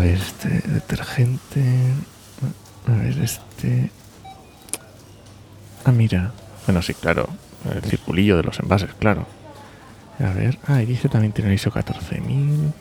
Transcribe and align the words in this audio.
ver, 0.00 0.16
este 0.16 0.48
detergente. 0.68 1.62
A 2.86 2.92
ver, 2.92 3.18
este. 3.18 3.90
Ah, 5.84 5.92
mira. 5.92 6.32
Bueno, 6.66 6.82
sí, 6.82 6.94
claro. 6.94 7.28
El 7.72 7.82
circulillo 7.82 8.36
de 8.36 8.42
los 8.42 8.58
envases, 8.60 8.90
claro. 8.98 9.26
A 10.18 10.32
ver. 10.32 10.58
Ah, 10.66 10.82
y 10.82 10.86
dice 10.86 11.08
también 11.08 11.32
tiene 11.32 11.54
ISO 11.54 11.70
14000. 11.70 12.72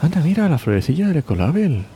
Anda, 0.00 0.20
mira, 0.20 0.48
la 0.48 0.58
florecilla 0.58 1.08
del 1.08 1.18
Ecolabel. 1.18 1.86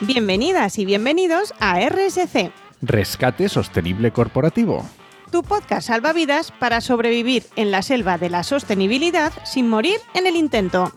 Bienvenidas 0.00 0.78
y 0.78 0.84
bienvenidos 0.84 1.54
a 1.60 1.80
RSC, 1.80 2.50
Rescate 2.80 3.48
Sostenible 3.48 4.12
Corporativo. 4.12 4.84
tu 5.30 5.42
podcast 5.42 5.88
salvavidas 5.88 6.52
para 6.52 6.80
sobrevivir 6.80 7.44
en 7.56 7.70
la 7.70 7.82
selva 7.82 8.16
de 8.16 8.30
la 8.30 8.42
sostenibilidad 8.42 9.32
sin 9.44 9.68
morir 9.68 9.98
en 10.14 10.26
el 10.26 10.36
intento. 10.36 10.92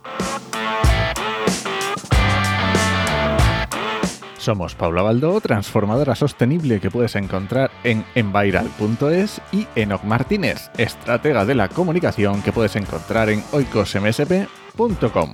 Somos 4.38 4.73
Paula 4.73 5.03
Baldó, 5.03 5.39
transformadora 5.39 6.16
sostenible 6.16 6.80
que 6.80 6.89
puedes 6.89 7.16
encontrar 7.16 7.70
en 7.84 8.03
enviral.es 8.16 9.39
y 9.52 9.67
Enoc 9.75 10.03
Martínez, 10.03 10.72
estratega 10.77 11.45
de 11.45 11.53
la 11.53 11.67
comunicación 11.67 12.41
que 12.41 12.52
puedes 12.52 12.75
encontrar 12.75 13.30
en 13.30 13.44
oicosmsp.com. 13.52 15.30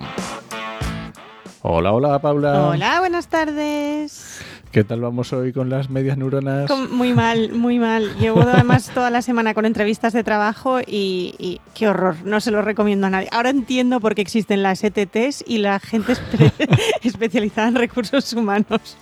Hola, 1.61 1.91
hola 1.93 2.19
Paula. 2.19 2.67
Hola, 2.67 2.99
buenas 2.99 3.27
tardes. 3.27 4.41
¿Qué 4.71 4.83
tal 4.83 4.99
vamos 5.01 5.31
hoy 5.33 5.53
con 5.53 5.69
las 5.69 5.89
medias 5.89 6.17
neuronas? 6.17 6.69
Muy 6.91 7.13
mal, 7.13 7.51
muy 7.53 7.79
mal. 7.79 8.15
Llevo 8.19 8.41
además 8.41 8.91
toda 8.93 9.09
la 9.09 9.21
semana 9.21 9.53
con 9.53 9.65
entrevistas 9.65 10.13
de 10.13 10.23
trabajo 10.23 10.79
y, 10.81 11.33
y 11.39 11.61
qué 11.73 11.87
horror, 11.87 12.15
no 12.25 12.39
se 12.41 12.51
lo 12.51 12.61
recomiendo 12.61 13.07
a 13.07 13.09
nadie. 13.09 13.29
Ahora 13.31 13.49
entiendo 13.49 13.99
por 13.99 14.13
qué 14.13 14.21
existen 14.21 14.61
las 14.63 14.83
ETTs 14.83 15.43
y 15.47 15.59
la 15.59 15.79
gente 15.79 16.13
espe- 16.13 16.51
especializada 17.03 17.69
en 17.69 17.75
recursos 17.75 18.33
humanos. 18.33 18.97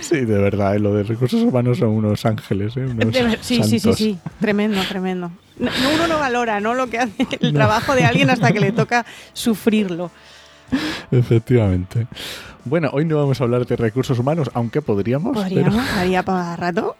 Sí, 0.00 0.20
de 0.24 0.38
verdad, 0.38 0.76
eh, 0.76 0.78
lo 0.78 0.94
de 0.94 1.02
recursos 1.02 1.42
humanos 1.42 1.78
son 1.78 1.90
unos 1.90 2.24
ángeles, 2.24 2.74
¿eh? 2.76 2.86
unos 2.86 3.14
sí, 3.42 3.62
sí, 3.64 3.78
sí, 3.80 3.92
sí, 3.92 4.18
tremendo, 4.40 4.80
tremendo. 4.88 5.30
No, 5.58 5.70
no, 5.82 5.90
uno 5.94 6.06
no 6.06 6.18
valora 6.18 6.60
¿no? 6.60 6.72
lo 6.74 6.86
que 6.86 6.98
hace 7.00 7.26
el 7.40 7.52
No. 7.52 7.58
trabajo 7.58 7.94
de 7.94 8.04
alguien 8.04 8.30
hasta 8.30 8.52
que 8.52 8.60
le 8.60 8.72
toca 8.72 9.04
sufrirlo. 9.34 10.10
Efectivamente. 11.10 12.06
Bueno, 12.64 12.90
hoy 12.92 13.04
no 13.04 13.16
vamos 13.16 13.40
a 13.40 13.44
hablar 13.44 13.66
de 13.66 13.76
recursos 13.76 14.18
humanos, 14.18 14.50
aunque 14.54 14.82
podríamos, 14.82 15.36
Podríamos, 15.36 15.76
haría 15.96 16.22
para 16.22 16.56
rato. 16.56 16.96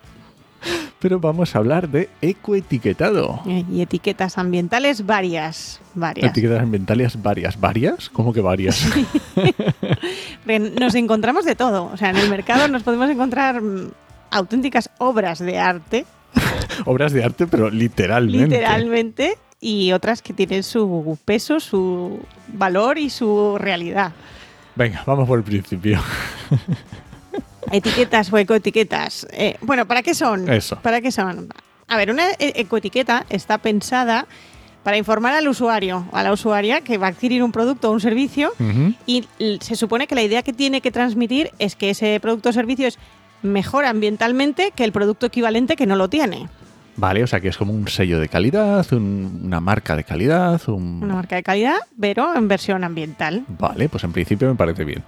Pero, 0.61 0.88
pero 0.98 1.20
vamos 1.20 1.55
a 1.55 1.58
hablar 1.58 1.89
de 1.89 2.08
ecoetiquetado. 2.20 3.42
Y 3.46 3.80
etiquetas 3.80 4.39
ambientales 4.39 5.06
varias, 5.06 5.80
varias. 5.94 6.30
Etiquetas 6.30 6.62
ambientales 6.62 7.22
varias. 7.22 7.61
¿Varias? 7.61 8.08
¿Cómo 8.08 8.33
que 8.33 8.41
varias? 8.41 8.89
Nos 10.80 10.94
encontramos 10.94 11.44
de 11.44 11.55
todo. 11.55 11.84
O 11.92 11.96
sea, 11.96 12.11
en 12.11 12.16
el 12.16 12.28
mercado 12.30 12.66
nos 12.69 12.83
podemos 12.83 13.08
encontrar 13.11 13.61
mm, 13.61 13.91
auténticas 14.30 14.91
obras 14.98 15.39
de 15.39 15.58
arte, 15.58 16.06
Obras 16.84 17.12
de 17.12 17.24
arte, 17.24 17.46
pero 17.46 17.70
literalmente. 17.70 18.56
literalmente, 18.56 19.39
y 19.61 19.92
otras 19.92 20.23
que 20.23 20.33
tienen 20.33 20.62
su 20.62 21.19
peso, 21.25 21.61
su 21.61 22.20
valor 22.48 22.98
y 22.98 23.11
su 23.11 23.56
realidad. 23.59 24.12
Venga, 24.77 25.03
vamos 25.06 25.27
por 25.27 25.39
el 25.39 25.45
principio. 25.45 26.01
Etiquetas 27.73 28.33
o 28.33 28.39
ecoetiquetas. 28.39 29.27
Eh, 29.33 29.56
bueno, 29.61 29.86
¿para 29.86 30.03
qué 30.03 30.14
son? 30.14 30.48
Eso. 30.48 30.79
¿Para 30.80 31.01
qué 31.01 31.11
son? 31.11 31.48
A 31.89 31.96
ver, 31.96 32.11
una 32.11 32.30
e- 32.30 32.52
ecoetiqueta 32.57 33.27
está 33.29 33.58
pensada 33.58 34.27
para 34.85 34.96
informar 34.96 35.35
al 35.35 35.48
usuario 35.48 36.07
o 36.13 36.17
a 36.17 36.23
la 36.23 36.33
usuaria 36.33 36.80
que 36.80 36.96
va 36.96 37.08
a 37.08 37.11
adquirir 37.11 37.42
un 37.42 37.52
producto 37.52 37.90
o 37.90 37.92
un 37.92 38.01
servicio 38.01 38.52
y 39.05 39.25
se 39.61 39.75
supone 39.75 40.07
que 40.07 40.14
la 40.14 40.23
idea 40.23 40.42
que 40.42 40.52
tiene 40.52 40.80
que 40.80 40.90
transmitir 40.90 41.51
es 41.58 41.77
que 41.77 41.90
ese 41.90 42.19
producto 42.20 42.48
o 42.51 42.52
servicio 42.52 42.86
es 42.86 42.98
mejor 43.42 43.85
ambientalmente 43.85 44.73
que 44.75 44.85
el 44.85 44.92
producto 44.92 45.27
equivalente 45.27 45.77
que 45.77 45.86
no 45.86 45.96
lo 45.96 46.08
tiene. 46.08 46.48
Vale, 46.98 47.23
o 47.23 47.27
sea 47.27 47.41
que 47.41 47.48
es 47.48 47.57
como 47.57 47.73
un 47.73 47.86
sello 47.89 48.19
de 48.19 48.29
calidad, 48.29 48.85
un- 48.92 49.41
una 49.45 49.61
marca 49.61 49.95
de 49.97 50.03
calidad, 50.05 50.61
un... 50.69 51.01
Una 51.03 51.14
marca 51.14 51.36
de 51.36 51.42
calidad, 51.45 51.77
pero 51.98 52.35
en 52.35 52.48
versión 52.48 52.83
ambiental. 52.85 53.45
Vale, 53.47 53.89
pues 53.89 54.03
en 54.05 54.13
principio 54.13 54.48
me 54.48 54.57
parece 54.57 54.85
bien. 54.85 55.05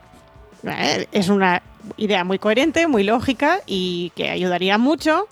Eh, 0.65 1.07
Es 1.11 1.29
una 1.29 1.63
idea 1.97 2.23
muy 2.23 2.39
coherente, 2.39 2.87
muy 2.87 3.03
lógica 3.03 3.59
y 3.67 4.13
que 4.15 4.31
ayudaría 4.31 4.79
mucho 4.79 5.27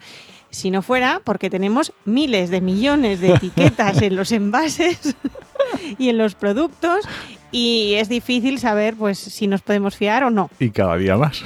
si 0.50 0.70
no 0.70 0.82
fuera 0.82 1.20
porque 1.22 1.48
tenemos 1.50 1.92
miles 2.04 2.50
de 2.50 2.60
millones 2.60 3.20
de 3.20 3.34
etiquetas 3.34 4.00
en 4.02 4.16
los 4.16 4.32
envases 4.32 5.14
y 5.98 6.08
en 6.08 6.18
los 6.18 6.34
productos 6.34 7.04
y 7.52 7.94
es 7.94 8.08
difícil 8.08 8.58
saber 8.58 8.94
pues 8.96 9.18
si 9.18 9.46
nos 9.46 9.60
podemos 9.62 9.94
fiar 9.96 10.24
o 10.24 10.30
no. 10.30 10.50
Y 10.58 10.70
cada 10.70 10.96
día 10.96 11.16
más. 11.16 11.42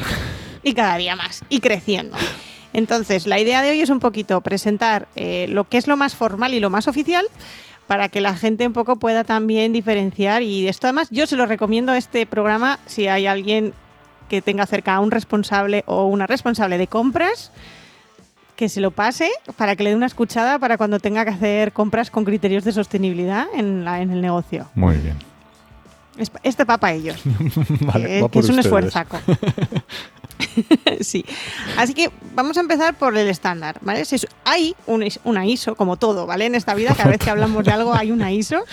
y 0.62 0.72
cada 0.72 0.96
día 0.96 1.16
más 1.16 1.42
y 1.48 1.60
creciendo. 1.60 2.16
Entonces, 2.72 3.26
la 3.26 3.38
idea 3.38 3.60
de 3.62 3.70
hoy 3.70 3.80
es 3.80 3.90
un 3.90 4.00
poquito 4.00 4.40
presentar 4.40 5.08
eh, 5.16 5.46
lo 5.48 5.64
que 5.68 5.76
es 5.78 5.86
lo 5.86 5.96
más 5.96 6.14
formal 6.14 6.54
y 6.54 6.60
lo 6.60 6.70
más 6.70 6.88
oficial 6.88 7.26
para 7.86 8.08
que 8.08 8.20
la 8.20 8.34
gente 8.34 8.66
un 8.66 8.72
poco 8.72 8.96
pueda 8.96 9.24
también 9.24 9.72
diferenciar 9.72 10.42
y 10.42 10.68
esto 10.68 10.86
además 10.86 11.08
yo 11.10 11.26
se 11.26 11.36
lo 11.36 11.44
recomiendo 11.46 11.92
este 11.94 12.24
programa 12.26 12.78
si 12.86 13.08
hay 13.08 13.26
alguien 13.26 13.74
que 14.28 14.40
tenga 14.40 14.64
cerca 14.66 14.94
a 14.94 15.00
un 15.00 15.10
responsable 15.10 15.82
o 15.86 16.06
una 16.06 16.26
responsable 16.26 16.78
de 16.78 16.86
compras 16.86 17.50
que 18.56 18.68
se 18.68 18.80
lo 18.80 18.92
pase 18.92 19.28
para 19.56 19.76
que 19.76 19.82
le 19.82 19.90
dé 19.90 19.96
una 19.96 20.06
escuchada 20.06 20.58
para 20.58 20.78
cuando 20.78 21.00
tenga 21.00 21.24
que 21.24 21.32
hacer 21.32 21.72
compras 21.72 22.10
con 22.10 22.24
criterios 22.24 22.64
de 22.64 22.72
sostenibilidad 22.72 23.46
en, 23.54 23.84
la- 23.84 24.00
en 24.00 24.10
el 24.10 24.20
negocio. 24.22 24.70
Muy 24.74 24.96
bien. 24.96 25.18
Es, 26.16 26.30
este 26.42 26.64
va 26.70 26.78
para 26.78 26.94
ellos. 26.94 27.20
Vale, 27.80 28.06
que, 28.06 28.22
va 28.22 28.28
que 28.28 28.32
por 28.32 28.44
es 28.44 28.50
un 28.50 28.58
esfuerzaco. 28.58 29.18
sí. 31.00 31.24
Así 31.76 31.94
que 31.94 32.10
vamos 32.34 32.56
a 32.56 32.60
empezar 32.60 32.94
por 32.94 33.16
el 33.16 33.28
estándar, 33.28 33.78
¿vale? 33.80 34.04
Si 34.04 34.16
hay 34.44 34.74
un 34.86 35.06
una 35.24 35.46
ISO, 35.46 35.74
como 35.74 35.96
todo, 35.96 36.26
¿vale? 36.26 36.46
En 36.46 36.54
esta 36.54 36.74
vida, 36.74 36.94
cada 36.94 37.10
vez 37.10 37.18
que 37.18 37.30
hablamos 37.30 37.64
de 37.64 37.72
algo 37.72 37.94
hay 37.94 38.10
una 38.10 38.32
ISO. 38.32 38.64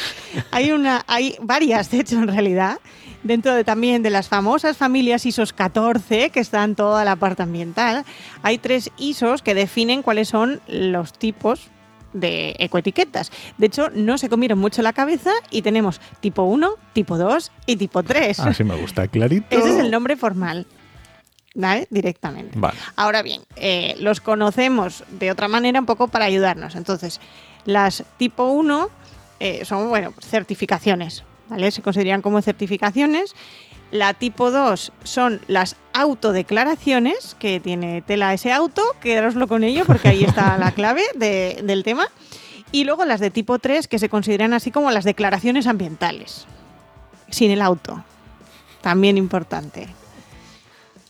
Hay, 0.51 0.71
una, 0.71 1.03
hay 1.07 1.35
varias, 1.41 1.89
de 1.91 2.01
hecho, 2.01 2.17
en 2.17 2.27
realidad. 2.27 2.79
Dentro 3.21 3.53
de, 3.53 3.65
también 3.65 4.01
de 4.01 4.11
las 4.11 4.29
famosas 4.29 4.77
familias 4.77 5.25
ISOs 5.25 5.51
14, 5.51 6.29
que 6.29 6.39
están 6.39 6.75
toda 6.75 7.03
la 7.03 7.17
parte 7.17 7.43
ambiental, 7.43 8.05
hay 8.43 8.57
tres 8.57 8.91
ISOs 8.97 9.41
que 9.41 9.53
definen 9.53 10.03
cuáles 10.03 10.29
son 10.29 10.61
los 10.67 11.11
tipos 11.11 11.69
de 12.13 12.55
ecoetiquetas. 12.59 13.31
De 13.57 13.67
hecho, 13.67 13.89
no 13.93 14.17
se 14.17 14.29
comieron 14.29 14.59
mucho 14.59 14.81
la 14.81 14.93
cabeza 14.93 15.31
y 15.51 15.61
tenemos 15.61 16.01
tipo 16.19 16.43
1, 16.43 16.71
tipo 16.93 17.17
2 17.17 17.51
y 17.65 17.75
tipo 17.75 18.03
3. 18.03 18.39
Así 18.39 18.63
me 18.63 18.75
gusta, 18.75 19.07
clarito. 19.07 19.47
Ese 19.49 19.69
es 19.69 19.79
el 19.79 19.91
nombre 19.91 20.15
formal. 20.15 20.65
¿Vale? 21.55 21.87
Directamente. 21.89 22.57
Vale. 22.57 22.77
Ahora 22.95 23.21
bien, 23.21 23.41
eh, 23.55 23.95
los 23.99 24.21
conocemos 24.21 25.03
de 25.09 25.31
otra 25.31 25.47
manera 25.47 25.79
un 25.79 25.85
poco 25.85 26.07
para 26.07 26.25
ayudarnos. 26.25 26.75
Entonces, 26.75 27.19
las 27.65 28.03
tipo 28.17 28.45
1 28.45 28.89
eh, 29.39 29.65
son, 29.65 29.89
bueno, 29.89 30.13
certificaciones, 30.19 31.23
¿vale? 31.49 31.71
Se 31.71 31.81
consideran 31.81 32.21
como 32.21 32.41
certificaciones. 32.41 33.35
La 33.91 34.13
tipo 34.13 34.51
2 34.51 34.91
son 35.03 35.41
las 35.47 35.75
autodeclaraciones, 35.93 37.35
que 37.39 37.59
tiene 37.59 38.01
tela 38.03 38.33
ese 38.33 38.51
auto, 38.51 38.83
quedároslo 39.01 39.47
con 39.47 39.63
ello 39.63 39.83
porque 39.85 40.09
ahí 40.09 40.23
está 40.23 40.57
la 40.57 40.71
clave 40.75 41.01
de- 41.15 41.61
del 41.63 41.83
tema. 41.83 42.07
Y 42.71 42.83
luego 42.83 43.03
las 43.05 43.19
de 43.19 43.31
tipo 43.31 43.57
3, 43.57 43.87
que 43.87 43.97
se 43.97 44.09
consideran 44.09 44.53
así 44.53 44.69
como 44.69 44.91
las 44.91 45.03
declaraciones 45.03 45.65
ambientales, 45.65 46.45
sin 47.31 47.49
el 47.49 47.63
auto. 47.63 48.03
También 48.81 49.17
importante. 49.17 49.87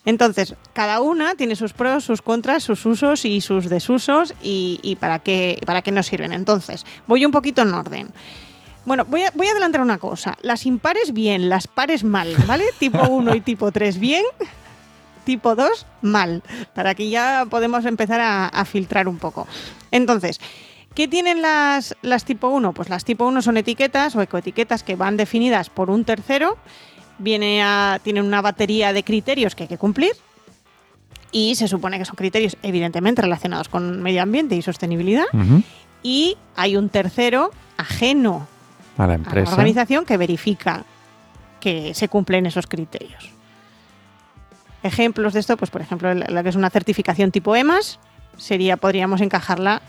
Entonces, 0.05 0.55
cada 0.73 1.01
una 1.01 1.35
tiene 1.35 1.57
sus 1.57 1.73
pros, 1.73 2.05
sus 2.05 2.21
contras, 2.21 2.63
sus 2.63 2.85
usos 2.85 3.25
y 3.25 3.41
sus 3.41 3.69
desusos 3.69 4.33
y, 4.41 4.79
y 4.81 4.95
para, 4.95 5.19
qué, 5.19 5.61
para 5.65 5.81
qué 5.81 5.91
nos 5.91 6.07
sirven. 6.07 6.31
Entonces, 6.31 6.85
voy 7.05 7.25
un 7.25 7.31
poquito 7.33 7.61
en 7.61 7.73
orden. 7.73 8.09
Bueno, 8.85 9.05
voy 9.05 9.23
a, 9.23 9.31
voy 9.35 9.47
a 9.47 9.51
adelantar 9.51 9.81
una 9.81 9.97
cosa. 9.97 10.37
Las 10.41 10.65
impares 10.65 11.13
bien, 11.13 11.49
las 11.49 11.67
pares 11.67 12.03
mal, 12.03 12.33
¿vale? 12.47 12.65
tipo 12.79 13.07
1 13.07 13.35
y 13.35 13.41
tipo 13.41 13.71
3 13.71 13.99
bien, 13.99 14.23
tipo 15.25 15.55
2 15.55 15.85
mal, 16.01 16.43
para 16.73 16.95
que 16.95 17.09
ya 17.09 17.45
podemos 17.49 17.85
empezar 17.85 18.21
a, 18.21 18.47
a 18.47 18.65
filtrar 18.65 19.07
un 19.07 19.17
poco. 19.17 19.47
Entonces, 19.91 20.39
¿qué 20.95 21.07
tienen 21.07 21.41
las, 21.41 21.95
las 22.01 22.25
tipo 22.25 22.47
1? 22.47 22.73
Pues 22.73 22.89
las 22.89 23.05
tipo 23.05 23.25
1 23.27 23.41
son 23.41 23.57
etiquetas 23.57 24.15
o 24.15 24.21
ecoetiquetas 24.21 24.83
que 24.83 24.95
van 24.95 25.17
definidas 25.17 25.69
por 25.69 25.89
un 25.89 26.05
tercero 26.05 26.57
viene 27.19 27.61
a, 27.61 27.99
tienen 28.03 28.25
una 28.25 28.41
batería 28.41 28.91
de 28.93 29.03
criterios 29.03 29.53
que 29.53 29.63
hay 29.63 29.69
que 29.69 29.77
cumplir 29.77 30.11
y 31.31 31.55
se 31.55 31.67
supone 31.67 31.99
que 31.99 32.05
son 32.05 32.15
criterios 32.15 32.57
evidentemente 32.63 33.21
relacionados 33.21 33.69
con 33.69 34.01
medio 34.01 34.23
ambiente 34.23 34.55
y 34.55 34.61
sostenibilidad 34.61 35.25
y 36.01 36.37
hay 36.55 36.75
un 36.75 36.89
tercero 36.89 37.51
ajeno 37.77 38.47
A 38.99 39.01
la 39.01 39.05
a 39.05 39.07
la 39.07 39.13
empresa. 39.15 39.51
organización 39.51 40.05
que 40.05 40.17
verifica 40.17 40.85
que 41.59 41.93
se 41.93 42.07
cumplen 42.09 42.45
esos 42.45 42.67
criterios. 42.67 43.31
Ejemplos 44.83 45.33
de 45.33 45.39
esto, 45.39 45.57
pues 45.57 45.71
por 45.71 45.81
ejemplo, 45.81 46.13
la 46.13 46.25
la 46.27 46.43
que 46.43 46.49
es 46.49 46.55
una 46.55 46.69
certificación 46.69 47.31
tipo 47.31 47.55
EMAS, 47.55 47.99
sería, 48.37 48.77
podríamos 48.77 49.21
encajarla 49.21 49.81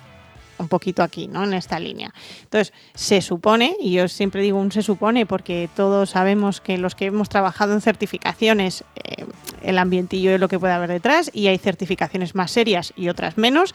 un 0.60 0.68
poquito 0.68 1.02
aquí, 1.02 1.26
¿no? 1.26 1.44
En 1.44 1.54
esta 1.54 1.78
línea. 1.80 2.12
Entonces, 2.42 2.72
se 2.94 3.22
supone, 3.22 3.76
y 3.80 3.92
yo 3.92 4.08
siempre 4.08 4.42
digo 4.42 4.58
un 4.58 4.70
se 4.70 4.82
supone 4.82 5.26
porque 5.26 5.68
todos 5.74 6.10
sabemos 6.10 6.60
que 6.60 6.78
los 6.78 6.94
que 6.94 7.06
hemos 7.06 7.28
trabajado 7.28 7.72
en 7.72 7.80
certificaciones, 7.80 8.84
eh, 8.96 9.24
el 9.62 9.78
ambientillo 9.78 10.32
es 10.32 10.40
lo 10.40 10.48
que 10.48 10.58
puede 10.58 10.74
haber 10.74 10.90
detrás 10.90 11.30
y 11.32 11.48
hay 11.48 11.58
certificaciones 11.58 12.34
más 12.34 12.50
serias 12.50 12.92
y 12.94 13.08
otras 13.08 13.38
menos. 13.38 13.74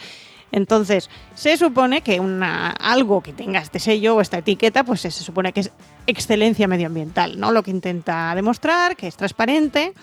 Entonces, 0.52 1.10
se 1.34 1.58
supone 1.58 2.02
que 2.02 2.20
una, 2.20 2.70
algo 2.70 3.22
que 3.22 3.34
tenga 3.34 3.60
este 3.60 3.80
sello 3.80 4.16
o 4.16 4.22
esta 4.22 4.38
etiqueta, 4.38 4.84
pues 4.84 5.02
se 5.02 5.12
supone 5.12 5.54
que 5.54 5.62
es 5.62 5.72
excelencia 6.08 6.68
medioambiental, 6.68 7.40
¿no? 7.40 7.52
Lo 7.52 7.64
que 7.64 7.72
intenta 7.72 8.34
demostrar, 8.36 8.96
que 8.96 9.08
es 9.08 9.18
transparente 9.18 9.94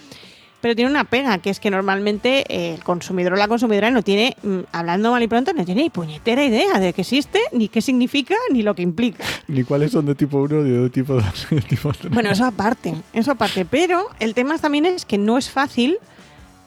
pero 0.63 0.77
tiene 0.77 0.91
una 0.91 1.05
pega, 1.05 1.39
que 1.39 1.51
es 1.51 1.59
que 1.59 1.71
normalmente 1.71 2.45
eh, 2.49 2.75
el 2.75 2.85
consumidor 2.85 3.33
o 3.35 3.37
la 3.37 3.49
consumidora 3.49 3.91
no 3.91 4.03
tiene, 4.03 4.37
mm, 4.43 4.61
hablando 4.71 5.11
mal 5.11 5.23
y 5.23 5.27
pronto, 5.27 5.53
no 5.53 5.65
tiene 5.65 5.83
ni 5.83 5.91
puñetera 5.91 6.45
idea 6.45 6.79
de 6.79 6.93
qué 6.93 7.01
existe, 7.01 7.41
ni 7.51 7.69
qué 7.69 7.83
significa, 7.83 8.37
ni 8.53 8.63
lo 8.63 8.75
que 8.75 8.83
implica. 8.83 9.25
Ni 9.49 9.65
cuáles 9.65 9.91
son 9.91 10.07
de 10.07 10.15
tipo 10.15 10.41
1 10.41 10.63
ni 10.63 10.71
de 10.71 10.89
tipo 10.89 11.15
2. 11.15 11.49
bueno, 12.11 12.31
eso 12.31 12.45
aparte, 12.45 12.95
eso 13.13 13.33
aparte. 13.33 13.65
Pero 13.65 14.07
el 14.21 14.35
tema 14.35 14.57
también 14.57 14.87
es 14.87 15.05
que 15.05 15.19
no 15.19 15.37
es 15.37 15.51
fácil 15.51 15.99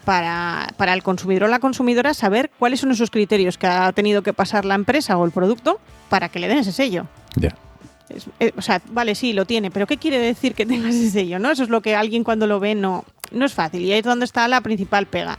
para, 0.06 0.70
para, 0.78 0.94
el 0.94 1.04
consumidor 1.04 1.44
o 1.44 1.48
la 1.48 1.60
consumidora 1.60 2.14
saber 2.14 2.52
cuáles 2.58 2.80
son 2.80 2.92
esos 2.92 3.12
criterios 3.12 3.58
que 3.58 3.68
ha 3.68 3.92
tenido 3.92 4.22
que 4.22 4.34
pasar 4.34 4.64
la 4.64 4.76
empresa 4.76 5.18
o 5.18 5.26
el 5.26 5.32
producto 5.32 5.80
para 6.10 6.30
que 6.30 6.40
le 6.40 6.48
den 6.48 6.60
ese 6.60 6.72
sello. 6.72 7.08
Ya. 7.36 7.56
Eh, 8.40 8.54
o 8.56 8.62
sea, 8.62 8.82
vale, 8.92 9.16
sí, 9.16 9.34
lo 9.34 9.46
tiene, 9.46 9.72
pero 9.72 9.88
¿qué 9.88 9.98
quiere 9.98 10.20
decir 10.20 10.54
que 10.54 10.66
tenga 10.66 10.90
ese 10.90 11.10
sello? 11.10 11.40
¿no? 11.40 11.52
Eso 11.52 11.64
es 11.64 11.70
lo 11.70 11.82
que 11.82 11.96
alguien 11.96 12.24
cuando 12.24 12.48
lo 12.48 12.60
ve 12.60 12.76
no, 12.76 13.04
no 13.32 13.46
es 13.46 13.54
fácil 13.54 13.82
y 13.82 13.92
ahí 13.92 14.00
es 14.00 14.06
donde 14.06 14.26
está 14.26 14.48
la 14.48 14.62
principal 14.62 15.08
pega. 15.08 15.38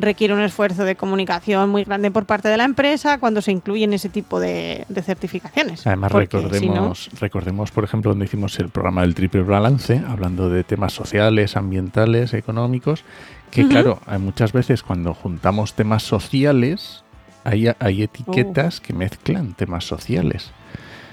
Requiere 0.00 0.32
un 0.32 0.40
esfuerzo 0.40 0.84
de 0.84 0.96
comunicación 0.96 1.68
muy 1.68 1.84
grande 1.84 2.10
por 2.10 2.24
parte 2.24 2.48
de 2.48 2.56
la 2.56 2.64
empresa 2.64 3.18
cuando 3.18 3.42
se 3.42 3.52
incluyen 3.52 3.92
ese 3.92 4.08
tipo 4.08 4.40
de, 4.40 4.86
certificaciones. 5.04 5.86
Además, 5.86 6.12
recordemos, 6.12 7.10
recordemos, 7.20 7.70
por 7.70 7.84
ejemplo, 7.84 8.10
donde 8.10 8.24
hicimos 8.24 8.58
el 8.58 8.70
programa 8.70 9.02
del 9.02 9.14
triple 9.14 9.42
balance, 9.42 10.02
hablando 10.08 10.48
de 10.48 10.64
temas 10.64 10.92
sociales, 10.92 11.56
ambientales, 11.56 12.32
económicos, 12.32 13.04
que 13.50 13.68
claro, 13.68 14.00
hay 14.06 14.18
muchas 14.18 14.52
veces 14.52 14.82
cuando 14.82 15.12
juntamos 15.12 15.74
temas 15.74 16.02
sociales, 16.02 17.04
hay, 17.44 17.68
hay 17.78 18.02
etiquetas 18.02 18.78
oh. 18.78 18.82
que 18.82 18.92
mezclan 18.92 19.54
temas 19.54 19.84
sociales. 19.84 20.52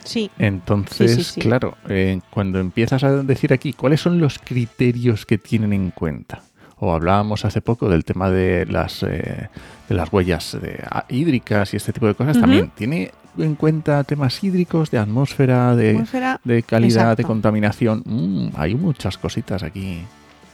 Sí. 0.07 0.31
Entonces, 0.37 1.33
claro, 1.33 1.75
eh, 1.89 2.21
cuando 2.29 2.59
empiezas 2.59 3.03
a 3.03 3.23
decir 3.23 3.51
aquí 3.51 3.73
cuáles 3.73 3.99
son 3.99 4.19
los 4.19 4.39
criterios 4.39 5.25
que 5.25 5.37
tienen 5.37 5.73
en 5.73 5.91
cuenta, 5.91 6.43
o 6.79 6.93
hablábamos 6.93 7.45
hace 7.45 7.61
poco 7.61 7.89
del 7.89 8.05
tema 8.05 8.29
de 8.29 8.65
las, 8.65 9.03
eh, 9.03 9.49
de 9.89 9.95
las 9.95 10.11
huellas 10.11 10.57
de, 10.61 10.83
ah, 10.89 11.05
hídricas 11.09 11.73
y 11.73 11.77
este 11.77 11.93
tipo 11.93 12.07
de 12.07 12.15
cosas, 12.15 12.39
también 12.39 12.71
tiene 12.75 13.11
en 13.37 13.55
cuenta 13.55 14.03
temas 14.03 14.43
hídricos, 14.43 14.89
de 14.91 14.97
atmósfera, 14.97 15.75
de, 15.75 16.03
de 16.43 16.63
calidad, 16.63 17.15
de 17.15 17.23
contaminación. 17.23 18.03
Mm, 18.05 18.49
hay 18.55 18.75
muchas 18.75 19.17
cositas 19.17 19.63
aquí. 19.63 20.01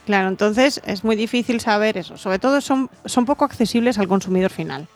Claro, 0.06 0.28
entonces 0.28 0.82
es 0.84 1.02
muy 1.02 1.16
difícil 1.16 1.60
saber 1.60 1.96
eso. 1.96 2.18
Sobre 2.18 2.38
todo 2.38 2.60
son, 2.60 2.90
son 3.06 3.24
poco 3.24 3.44
accesibles 3.44 3.98
al 3.98 4.08
consumidor 4.08 4.50
final 4.50 4.86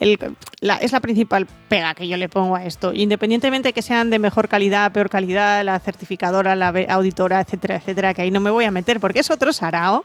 es 0.00 0.92
la 0.92 1.00
principal 1.00 1.46
pega 1.68 1.94
que 1.94 2.08
yo 2.08 2.16
le 2.16 2.28
pongo 2.28 2.56
a 2.56 2.64
esto. 2.64 2.92
Independientemente 2.94 3.68
de 3.68 3.72
que 3.72 3.82
sean 3.82 4.08
de 4.08 4.18
mejor 4.18 4.48
calidad, 4.48 4.92
peor 4.92 5.10
calidad, 5.10 5.62
la 5.64 5.78
certificadora, 5.78 6.56
la 6.56 6.68
auditora, 6.88 7.40
etcétera, 7.40 7.76
etcétera, 7.76 8.14
que 8.14 8.22
ahí 8.22 8.30
no 8.30 8.40
me 8.40 8.50
voy 8.50 8.64
a 8.64 8.70
meter 8.70 8.98
porque 8.98 9.20
es 9.20 9.30
otro 9.30 9.52
sarao. 9.52 10.04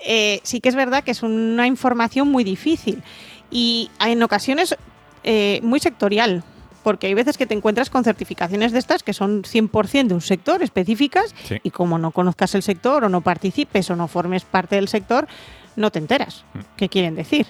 Eh, 0.00 0.40
sí 0.42 0.60
que 0.60 0.68
es 0.68 0.74
verdad 0.74 1.02
que 1.04 1.10
es 1.10 1.22
una 1.22 1.66
información 1.66 2.28
muy 2.28 2.44
difícil 2.44 3.02
y 3.50 3.90
en 4.00 4.22
ocasiones 4.22 4.76
eh, 5.24 5.60
muy 5.62 5.80
sectorial, 5.80 6.44
porque 6.84 7.08
hay 7.08 7.14
veces 7.14 7.36
que 7.36 7.46
te 7.46 7.54
encuentras 7.54 7.90
con 7.90 8.04
certificaciones 8.04 8.72
de 8.72 8.78
estas 8.78 9.02
que 9.02 9.12
son 9.12 9.42
100% 9.42 10.06
de 10.06 10.14
un 10.14 10.20
sector 10.20 10.62
específicas 10.62 11.34
y 11.62 11.70
como 11.70 11.98
no 11.98 12.12
conozcas 12.12 12.54
el 12.54 12.62
sector 12.62 13.04
o 13.04 13.08
no 13.08 13.22
participes 13.22 13.90
o 13.90 13.96
no 13.96 14.06
formes 14.06 14.44
parte 14.44 14.76
del 14.76 14.88
sector, 14.88 15.26
no 15.76 15.90
te 15.90 15.98
enteras 15.98 16.44
mm. 16.54 16.58
qué 16.76 16.88
quieren 16.88 17.14
decir 17.16 17.46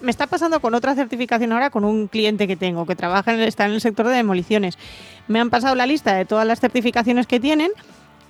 me 0.00 0.10
está 0.10 0.26
pasando 0.26 0.60
con 0.60 0.74
otra 0.74 0.94
certificación 0.94 1.52
ahora 1.52 1.70
con 1.70 1.84
un 1.84 2.08
cliente 2.08 2.46
que 2.46 2.56
tengo 2.56 2.86
que 2.86 2.96
trabaja 2.96 3.32
en 3.32 3.40
el, 3.40 3.48
está 3.48 3.66
en 3.66 3.72
el 3.72 3.80
sector 3.80 4.06
de 4.08 4.14
demoliciones. 4.14 4.78
Me 5.28 5.40
han 5.40 5.50
pasado 5.50 5.74
la 5.74 5.86
lista 5.86 6.14
de 6.14 6.24
todas 6.24 6.46
las 6.46 6.60
certificaciones 6.60 7.26
que 7.26 7.40
tienen 7.40 7.70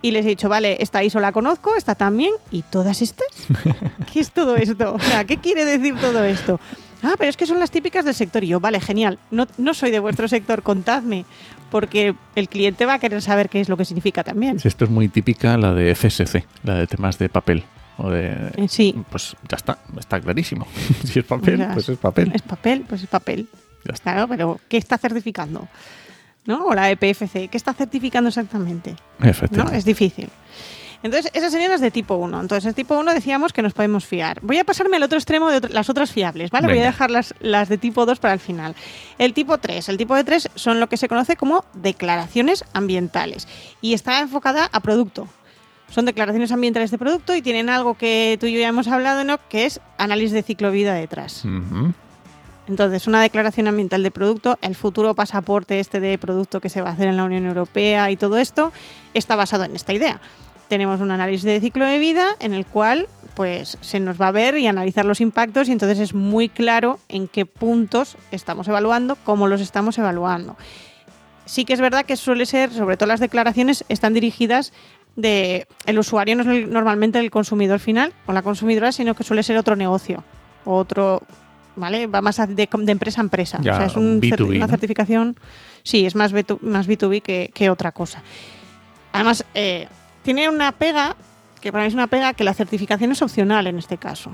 y 0.03 0.11
les 0.11 0.25
he 0.25 0.31
dicho, 0.31 0.49
vale, 0.49 0.77
esta 0.81 1.03
ISO 1.05 1.21
la 1.21 1.33
conozco, 1.33 1.77
esta 1.77 1.95
también, 1.95 2.33
y 2.51 2.63
todas 2.63 3.03
estas. 3.03 3.29
¿Qué 4.13 4.21
es 4.21 4.31
todo 4.31 4.57
esto? 4.57 4.95
O 4.95 5.01
sea, 5.01 5.25
¿qué 5.25 5.39
quiere 5.39 5.65
decir 5.65 5.97
todo 6.01 6.25
esto? 6.25 6.61
Ah, 7.03 7.15
pero 7.19 7.31
es 7.31 7.37
que 7.37 7.47
son 7.47 7.59
las 7.59 7.71
típicas 7.71 8.05
del 8.05 8.15
sector. 8.15 8.45
Y 8.45 8.49
yo, 8.49 8.61
vale, 8.61 8.81
genial. 8.81 9.19
No, 9.31 9.47
no 9.59 9.75
soy 9.75 9.91
de 9.91 10.01
vuestro 10.01 10.29
sector, 10.29 10.63
contadme. 10.63 11.25
Porque 11.71 12.15
el 12.35 12.49
cliente 12.49 12.85
va 12.85 12.95
a 12.95 12.99
querer 12.99 13.23
saber 13.23 13.49
qué 13.49 13.61
es 13.61 13.69
lo 13.69 13.77
que 13.77 13.85
significa 13.85 14.25
también. 14.25 14.59
Esto 14.63 14.85
es 14.85 14.91
muy 14.91 15.09
típica 15.09 15.57
la 15.57 15.73
de 15.73 15.95
FSC, 15.95 16.45
la 16.65 16.75
de 16.75 16.87
temas 16.87 17.19
de 17.19 17.29
papel. 17.29 17.65
Eh, 18.13 18.67
sí. 18.69 18.95
Pues 19.11 19.37
ya 19.49 19.57
está, 19.57 19.79
está 19.99 20.21
clarísimo. 20.21 20.67
si 21.05 21.21
es 21.21 21.25
papel, 21.25 21.67
pues 21.73 21.89
es 21.89 21.99
papel. 21.99 22.33
Es 22.35 22.43
papel, 22.43 22.85
pues 22.89 23.03
es 23.03 23.09
papel. 23.09 23.49
Claro, 24.03 24.29
pero 24.29 24.61
¿qué 24.69 24.77
está 24.77 24.99
certificando? 24.99 25.69
¿No? 26.47 26.65
O 26.65 26.75
la 26.75 26.91
EPFC, 26.91 27.49
¿qué 27.51 27.57
está 27.57 27.75
certificando 27.75 28.29
exactamente? 28.29 28.97
Efectivamente. 29.23 29.73
¿No? 29.73 29.79
Es 29.79 29.85
difícil. 29.85 30.29
Entonces, 31.03 31.31
esas 31.35 31.53
serían 31.53 31.71
las 31.71 31.81
de 31.81 31.91
tipo 31.91 32.17
1. 32.17 32.41
Entonces, 32.41 32.67
el 32.67 32.75
tipo 32.75 32.99
1 32.99 33.15
decíamos 33.15 33.53
que 33.53 33.63
nos 33.63 33.73
podemos 33.73 34.05
fiar. 34.05 34.39
Voy 34.43 34.59
a 34.59 34.65
pasarme 34.65 34.97
al 34.99 35.03
otro 35.03 35.17
extremo 35.19 35.49
de 35.49 35.69
las 35.71 35.89
otras 35.89 36.13
fiables, 36.13 36.51
¿vale? 36.51 36.69
Voy 36.69 36.79
a 36.79 36.85
dejar 36.85 37.11
las, 37.11 37.35
las 37.41 37.71
de 37.71 37.79
tipo 37.79 38.05
2 38.05 38.19
para 38.19 38.35
el 38.35 38.41
final. 38.41 38.75
El 39.19 39.33
tipo 39.33 39.57
3. 39.57 39.89
El 39.89 39.97
tipo 39.97 40.15
de 40.15 40.25
3 40.25 40.51
son 40.55 40.79
lo 40.79 40.89
que 40.89 40.99
se 40.99 41.09
conoce 41.09 41.37
como 41.37 41.65
declaraciones 41.73 42.65
ambientales 42.75 43.49
y 43.81 43.95
está 43.95 44.21
enfocada 44.21 44.69
a 44.73 44.81
producto, 44.81 45.27
son 45.91 46.05
declaraciones 46.05 46.53
ambientales 46.53 46.91
de 46.91 46.99
producto 46.99 47.35
y 47.35 47.43
tienen 47.43 47.69
algo 47.69 47.95
que 47.95 48.37
tú 48.41 48.47
y 48.47 48.53
yo 48.53 48.61
ya 48.61 48.69
hemos 48.69 48.87
hablado, 48.89 49.25
¿no? 49.25 49.39
Que 49.49 49.67
es 49.67 49.81
análisis 49.99 50.33
de 50.33 50.43
ciclo 50.43 50.71
vida 50.71 50.95
detrás. 50.95 51.45
Entonces, 52.71 53.09
una 53.09 53.21
declaración 53.21 53.67
ambiental 53.67 54.05
de 54.05 54.13
producto, 54.13 54.57
el 54.63 54.77
futuro 54.77 55.15
pasaporte 55.15 55.81
este 55.81 55.99
de 55.99 56.17
producto 56.19 56.61
que 56.61 56.69
se 56.69 56.81
va 56.81 56.91
a 56.91 56.93
hacer 56.93 57.09
en 57.09 57.17
la 57.17 57.25
Unión 57.25 57.45
Europea 57.47 58.13
y 58.13 58.17
todo 58.17 58.39
esto, 58.39 58.73
está 59.13 59.35
basado 59.35 59.65
en 59.65 59.75
esta 59.75 59.93
idea. 59.93 60.21
Tenemos 60.69 61.01
un 61.01 61.11
análisis 61.11 61.43
de 61.43 61.61
ciclo 61.61 61.85
de 61.85 61.99
vida 61.99 62.37
en 62.39 62.55
el 62.55 62.65
cual 62.65 63.09
pues 63.35 63.77
se 63.81 63.99
nos 63.99 64.21
va 64.21 64.29
a 64.29 64.33
ver 64.33 64.57
y 64.57 64.69
analizar 64.69 65.05
los 65.05 65.21
impactos 65.21 65.69
y 65.69 65.73
entonces 65.73 65.99
es 65.99 66.15
muy 66.15 66.49
claro 66.49 67.01
en 67.09 67.27
qué 67.27 67.45
puntos 67.45 68.17
estamos 68.31 68.69
evaluando, 68.69 69.17
cómo 69.25 69.49
los 69.49 69.61
estamos 69.61 69.99
evaluando. 69.99 70.57
Sí 71.47 71.65
que 71.65 71.73
es 71.73 71.81
verdad 71.81 72.05
que 72.05 72.17
suele 72.17 72.47
ser, 72.47 72.73
sobre 72.73 72.97
todo 72.97 73.09
las 73.09 73.19
declaraciones, 73.19 73.85
están 73.89 74.15
dirigidas 74.15 74.73
de 75.17 75.67
el 75.87 75.99
usuario 75.99 76.37
no 76.37 76.53
es 76.53 76.69
normalmente 76.69 77.19
el 77.19 77.33
consumidor 77.33 77.81
final 77.81 78.13
o 78.27 78.33
la 78.33 78.43
consumidora, 78.43 78.93
sino 78.93 79.15
que 79.15 79.25
suele 79.25 79.43
ser 79.43 79.57
otro 79.57 79.75
negocio, 79.75 80.23
otro, 80.65 81.23
¿vale? 81.77 82.07
Va 82.07 82.21
más 82.21 82.37
de, 82.37 82.69
empresa 82.87 83.21
a 83.21 83.25
empresa. 83.25 83.59
o 83.61 83.63
sea, 83.63 83.87
es 83.87 83.97
un 83.97 84.21
una 84.41 84.69
certificación, 84.69 85.37
sí, 85.83 86.07
es 86.07 86.15
más, 86.15 86.33
B2, 86.33 86.61
más 86.61 86.89
B2B 86.89 87.23
que, 87.53 87.71
otra 87.71 87.93
cosa. 87.93 88.23
Además, 89.13 89.45
eh, 89.55 89.89
tiene 90.23 90.49
una 90.49 90.73
pega, 90.73 91.17
que 91.61 91.73
para 91.73 91.85
mí 91.85 91.89
es 91.89 91.95
una 91.95 92.07
pega, 92.07 92.35
que 92.35 92.45
la 92.45 92.55
certificación 92.55 93.13
es 93.13 93.23
opcional 93.23 93.67
en 93.67 93.79
este 93.79 93.97
caso. 93.99 94.31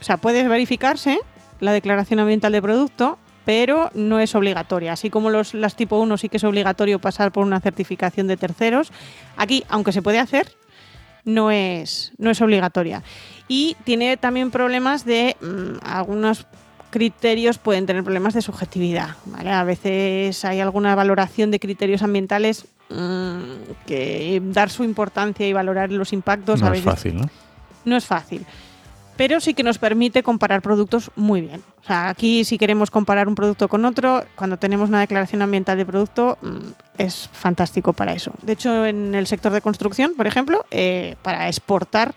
O 0.00 0.04
sea, 0.04 0.16
puede 0.16 0.46
verificarse 0.46 1.18
la 1.60 1.72
declaración 1.72 2.20
ambiental 2.20 2.52
de 2.52 2.62
producto 2.62 3.18
pero 3.48 3.90
no 3.94 4.20
es 4.20 4.34
obligatoria. 4.34 4.92
Así 4.92 5.08
como 5.08 5.30
los, 5.30 5.54
las 5.54 5.74
tipo 5.74 5.98
1 5.98 6.18
sí 6.18 6.28
que 6.28 6.36
es 6.36 6.44
obligatorio 6.44 6.98
pasar 6.98 7.32
por 7.32 7.46
una 7.46 7.60
certificación 7.60 8.26
de 8.26 8.36
terceros, 8.36 8.92
aquí, 9.38 9.64
aunque 9.70 9.92
se 9.92 10.02
puede 10.02 10.18
hacer, 10.18 10.52
no 11.24 11.50
es, 11.50 12.12
no 12.18 12.30
es 12.30 12.42
obligatoria. 12.42 13.02
Y 13.48 13.74
tiene 13.84 14.18
también 14.18 14.50
problemas 14.50 15.06
de 15.06 15.34
mm, 15.40 15.78
algunos 15.82 16.46
criterios 16.90 17.58
pueden 17.58 17.86
tener 17.86 18.02
problemas 18.02 18.34
de 18.34 18.42
subjetividad. 18.42 19.16
A 19.44 19.64
veces 19.64 20.44
hay 20.44 20.60
alguna 20.60 20.94
valoración 20.94 21.50
de 21.50 21.60
criterios 21.60 22.02
ambientales 22.02 22.66
mm, 22.90 23.42
que 23.86 24.40
dar 24.44 24.70
su 24.70 24.84
importancia 24.84 25.46
y 25.46 25.52
valorar 25.52 25.90
los 25.90 26.12
impactos 26.12 26.60
no 26.60 26.66
a 26.66 26.70
veces 26.70 26.86
es 26.86 26.92
fácil, 26.92 27.16
¿no? 27.16 27.30
No 27.84 27.96
es 27.96 28.04
fácil 28.04 28.46
pero 29.18 29.40
sí 29.40 29.52
que 29.52 29.64
nos 29.64 29.78
permite 29.78 30.22
comparar 30.22 30.62
productos 30.62 31.10
muy 31.16 31.40
bien. 31.40 31.60
O 31.82 31.84
sea, 31.84 32.08
aquí 32.08 32.44
si 32.44 32.56
queremos 32.56 32.88
comparar 32.88 33.26
un 33.26 33.34
producto 33.34 33.66
con 33.66 33.84
otro, 33.84 34.24
cuando 34.36 34.58
tenemos 34.58 34.90
una 34.90 35.00
declaración 35.00 35.42
ambiental 35.42 35.76
de 35.76 35.84
producto, 35.84 36.38
mm, 36.40 36.56
es 36.98 37.28
fantástico 37.32 37.92
para 37.92 38.12
eso. 38.12 38.32
De 38.42 38.52
hecho, 38.52 38.86
en 38.86 39.16
el 39.16 39.26
sector 39.26 39.50
de 39.50 39.60
construcción, 39.60 40.14
por 40.16 40.28
ejemplo, 40.28 40.64
eh, 40.70 41.16
para 41.22 41.48
exportar 41.48 42.14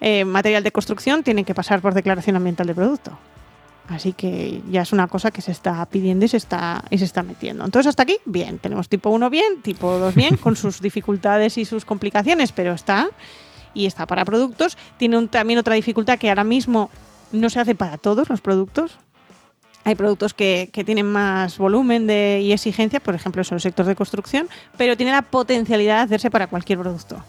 eh, 0.00 0.24
material 0.24 0.64
de 0.64 0.72
construcción 0.72 1.22
tienen 1.22 1.44
que 1.44 1.54
pasar 1.54 1.80
por 1.80 1.94
declaración 1.94 2.34
ambiental 2.34 2.66
de 2.66 2.74
producto. 2.74 3.16
Así 3.88 4.14
que 4.14 4.62
ya 4.70 4.82
es 4.82 4.92
una 4.92 5.08
cosa 5.08 5.30
que 5.30 5.42
se 5.42 5.52
está 5.52 5.84
pidiendo 5.86 6.24
y 6.24 6.28
se 6.28 6.38
está, 6.38 6.82
y 6.90 6.98
se 6.98 7.04
está 7.04 7.22
metiendo. 7.22 7.64
Entonces, 7.64 7.90
hasta 7.90 8.04
aquí, 8.04 8.16
bien. 8.24 8.58
Tenemos 8.58 8.88
tipo 8.88 9.10
1 9.10 9.28
bien, 9.28 9.60
tipo 9.62 9.98
2 9.98 10.14
bien, 10.14 10.36
con 10.36 10.56
sus 10.56 10.80
dificultades 10.82 11.58
y 11.58 11.64
sus 11.64 11.84
complicaciones, 11.84 12.52
pero 12.52 12.72
está 12.72 13.08
y 13.74 13.86
está 13.86 14.06
para 14.06 14.24
productos. 14.24 14.78
Tiene 14.96 15.26
también 15.28 15.58
otra 15.58 15.74
dificultad 15.74 16.18
que 16.18 16.30
ahora 16.30 16.44
mismo 16.44 16.90
no 17.32 17.50
se 17.50 17.60
hace 17.60 17.74
para 17.74 17.98
todos 17.98 18.30
los 18.30 18.40
productos. 18.40 18.96
Hay 19.84 19.96
productos 19.96 20.32
que, 20.32 20.70
que 20.72 20.82
tienen 20.82 21.04
más 21.04 21.58
volumen 21.58 22.06
de, 22.06 22.40
y 22.42 22.52
exigencia, 22.52 23.00
por 23.00 23.14
ejemplo, 23.14 23.44
son 23.44 23.56
los 23.56 23.62
sectores 23.62 23.88
de 23.88 23.96
construcción, 23.96 24.48
pero 24.78 24.96
tiene 24.96 25.12
la 25.12 25.20
potencialidad 25.20 25.98
de 25.98 26.02
hacerse 26.04 26.30
para 26.30 26.46
cualquier 26.46 26.78
producto. 26.78 27.22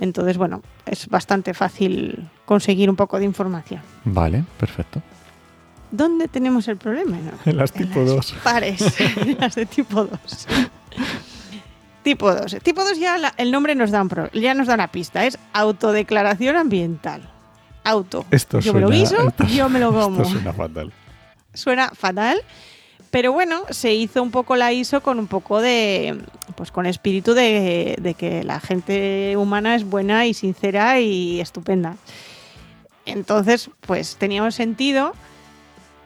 Entonces, 0.00 0.38
bueno, 0.38 0.62
es 0.86 1.06
bastante 1.08 1.52
fácil 1.52 2.30
conseguir 2.46 2.88
un 2.88 2.96
poco 2.96 3.18
de 3.18 3.26
información. 3.26 3.82
Vale, 4.04 4.42
perfecto. 4.58 5.02
¿Dónde 5.90 6.28
tenemos 6.28 6.68
el 6.68 6.76
problema? 6.76 7.16
No, 7.18 7.32
En 7.50 7.56
las 7.56 7.72
tipo 7.72 8.00
2. 8.00 8.34
Pares, 8.44 8.82
en 9.00 9.38
las 9.40 9.54
de 9.54 9.66
tipo 9.66 10.04
2. 10.04 10.18
tipo 12.02 12.32
2. 12.34 12.56
Tipo 12.62 12.84
2 12.84 12.98
ya 12.98 13.18
la- 13.18 13.34
el 13.36 13.50
nombre 13.50 13.74
nos 13.74 13.90
da, 13.90 14.02
un 14.02 14.08
pro- 14.08 14.30
ya 14.32 14.54
nos 14.54 14.66
da 14.66 14.74
una 14.74 14.88
pista. 14.88 15.24
Es 15.26 15.38
autodeclaración 15.52 16.56
ambiental. 16.56 17.28
Auto. 17.84 18.26
Esto 18.30 18.60
yo 18.60 18.74
me 18.74 18.80
lo 18.80 18.88
suena- 18.88 19.00
guiso, 19.00 19.28
esto- 19.28 19.44
yo 19.46 19.68
me 19.68 19.80
lo 19.80 19.92
como. 19.92 20.22
Esto 20.22 20.34
suena 20.34 20.52
fatal. 20.52 20.92
Suena 21.54 21.90
fatal. 21.90 22.40
Pero 23.10 23.32
bueno, 23.32 23.62
se 23.70 23.92
hizo 23.92 24.22
un 24.22 24.30
poco 24.30 24.54
la 24.54 24.72
ISO 24.72 25.00
con 25.02 25.18
un 25.18 25.26
poco 25.26 25.60
de, 25.60 26.20
pues 26.54 26.70
con 26.70 26.86
espíritu 26.86 27.34
de, 27.34 27.96
de 28.00 28.14
que 28.14 28.44
la 28.44 28.60
gente 28.60 29.34
humana 29.36 29.74
es 29.74 29.82
buena 29.84 30.26
y 30.26 30.34
sincera 30.34 31.00
y 31.00 31.40
estupenda. 31.40 31.96
Entonces, 33.06 33.68
pues 33.80 34.14
tenía 34.16 34.44
un 34.44 34.52
sentido, 34.52 35.14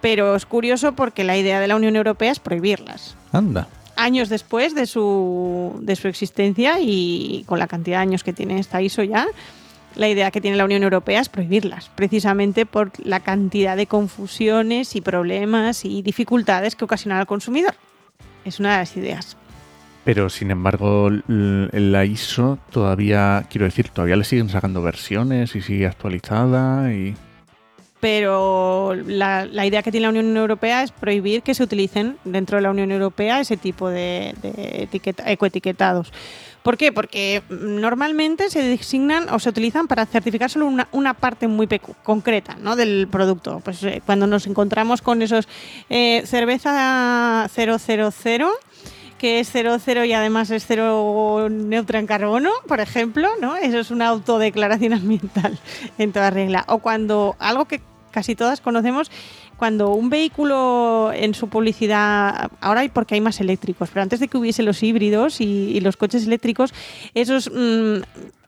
pero 0.05 0.37
es 0.37 0.45
curioso 0.45 0.93
porque 0.93 1.25
la 1.25 1.35
idea 1.35 1.61
de 1.61 1.67
la 1.67 1.77
Unión 1.77 1.97
Europea 1.97 2.31
es 2.31 2.39
prohibirlas. 2.39 3.17
Anda. 3.33 3.69
Años 3.97 4.29
después 4.29 4.75
de 4.75 4.85
su, 4.85 5.79
de 5.81 5.97
su 5.97 6.09
existencia 6.09 6.75
y 6.79 7.43
con 7.47 7.59
la 7.59 7.69
cantidad 7.69 7.97
de 7.97 8.03
años 8.03 8.23
que 8.23 8.35
tiene 8.35 8.59
esta 8.59 8.83
ISO 8.83 9.03
ya, 9.03 9.27
la 9.95 10.07
idea 10.07 10.31
que 10.31 10.43
tiene 10.43 10.59
la 10.59 10.67
Unión 10.67 10.83
Europea 10.83 11.23
es 11.23 11.31
prohibirlas, 11.31 11.89
precisamente 11.95 12.67
por 12.67 12.93
la 13.03 13.21
cantidad 13.21 13.79
de 13.79 13.87
confusiones 13.87 14.95
y 14.95 15.01
problemas 15.01 15.87
y 15.87 16.03
dificultades 16.03 16.77
que 16.77 16.85
ocasiona 16.85 17.19
al 17.19 17.27
consumidor. 17.27 17.75
Es 18.45 18.61
una 18.61 18.73
de 18.73 18.79
las 18.81 18.95
ideas. 18.99 19.39
Pero 20.05 20.29
sin 20.29 20.51
embargo, 20.51 21.09
la 21.29 22.05
ISO 22.05 22.59
todavía, 22.71 23.47
quiero 23.49 23.65
decir, 23.65 23.89
todavía 23.89 24.17
le 24.17 24.25
siguen 24.25 24.51
sacando 24.51 24.83
versiones 24.83 25.57
y 25.57 25.63
sigue 25.63 25.87
actualizada 25.87 26.93
y... 26.93 27.15
Pero 28.05 28.95
la, 29.07 29.47
idea 29.65 29.83
que 29.83 29.91
tiene 29.91 30.03
la 30.03 30.11
Unión 30.11 30.37
Europea 30.37 30.83
es 30.83 30.91
prohibir 30.93 31.41
que 31.41 31.55
se 31.55 31.63
utilicen 31.63 32.19
dentro 32.25 32.59
de 32.59 32.63
la 32.63 32.71
Unión 32.71 32.93
Europea 32.93 33.41
ese 33.41 33.57
tipo 33.57 33.89
de, 33.89 34.35
de 34.43 34.83
etiqueta- 34.83 35.25
ecoetiquetados. 35.27 36.13
¿Por 36.63 36.77
qué? 36.77 36.93
Porque 36.93 37.43
normalmente 37.49 38.51
se 38.51 38.63
designan 38.63 39.31
o 39.31 39.39
se 39.39 39.49
utilizan 39.49 39.87
para 39.87 40.05
certificar 40.05 40.51
solo 40.51 40.71
una, 40.93 41.15
parte 41.15 41.49
muy 41.49 41.67
concreta 42.03 42.59
¿no? 42.61 42.77
del 42.77 43.09
producto. 43.11 43.63
Pues 43.65 43.83
eh, 43.85 44.03
cuando 44.05 44.27
nos 44.27 44.47
encontramos 44.47 45.01
con 45.01 45.23
esos 45.23 45.49
eh, 45.89 46.25
cerveza 46.27 47.49
000 47.49 47.79
que 49.17 49.41
es 49.41 49.51
00 49.51 50.05
y 50.05 50.13
además 50.13 50.51
es 50.51 50.67
cero 50.67 51.49
neutra 51.51 51.99
en 51.99 52.07
carbono, 52.07 52.51
por 52.69 52.81
ejemplo, 52.81 53.31
¿no? 53.41 53.57
Eso 53.57 53.79
es 53.79 53.91
una 53.91 54.09
autodeclaración 54.09 54.93
ambiental 54.93 55.59
en 55.97 56.13
toda 56.13 56.29
regla. 56.29 56.65
O 56.69 56.81
cuando 56.81 57.35
algo 57.39 57.65
que 57.65 57.81
casi 58.15 58.37
todas 58.37 58.61
conocemos, 58.61 59.11
cuando 59.57 59.91
un 59.91 60.09
vehículo 60.09 61.11
en 61.13 61.35
su 61.35 61.49
publicidad, 61.49 62.49
ahora 62.61 62.83
hay 62.83 62.89
porque 62.89 63.17
hay 63.17 63.21
más 63.21 63.41
eléctricos, 63.41 63.91
pero 63.91 64.03
antes 64.03 64.21
de 64.21 64.29
que 64.29 64.39
hubiese 64.39 64.63
los 64.63 64.85
híbridos 64.85 65.41
y, 65.41 65.45
y 65.45 65.81
los 65.81 65.97
coches 65.97 66.25
eléctricos, 66.25 66.73
esos 67.13 67.51
mm, 67.53 68.03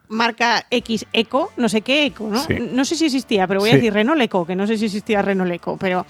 marca 0.07 0.65
X 0.71 1.07
Eco, 1.13 1.51
no 1.57 1.69
sé 1.69 1.81
qué 1.81 2.07
Eco, 2.07 2.29
¿no? 2.31 2.41
Sí. 2.45 2.55
No 2.73 2.85
sé 2.85 2.95
si 2.95 3.07
existía, 3.07 3.49
pero 3.49 3.59
voy 3.59 3.71
a 3.71 3.75
decir 3.75 3.93
Renault 3.93 4.23
Eco, 4.23 4.47
que 4.47 4.55
no 4.55 4.69
sé 4.69 4.79
si 4.79 4.85
existía 4.85 5.21
Renault 5.21 5.53
Eco, 5.53 5.77
pero 5.77 6.07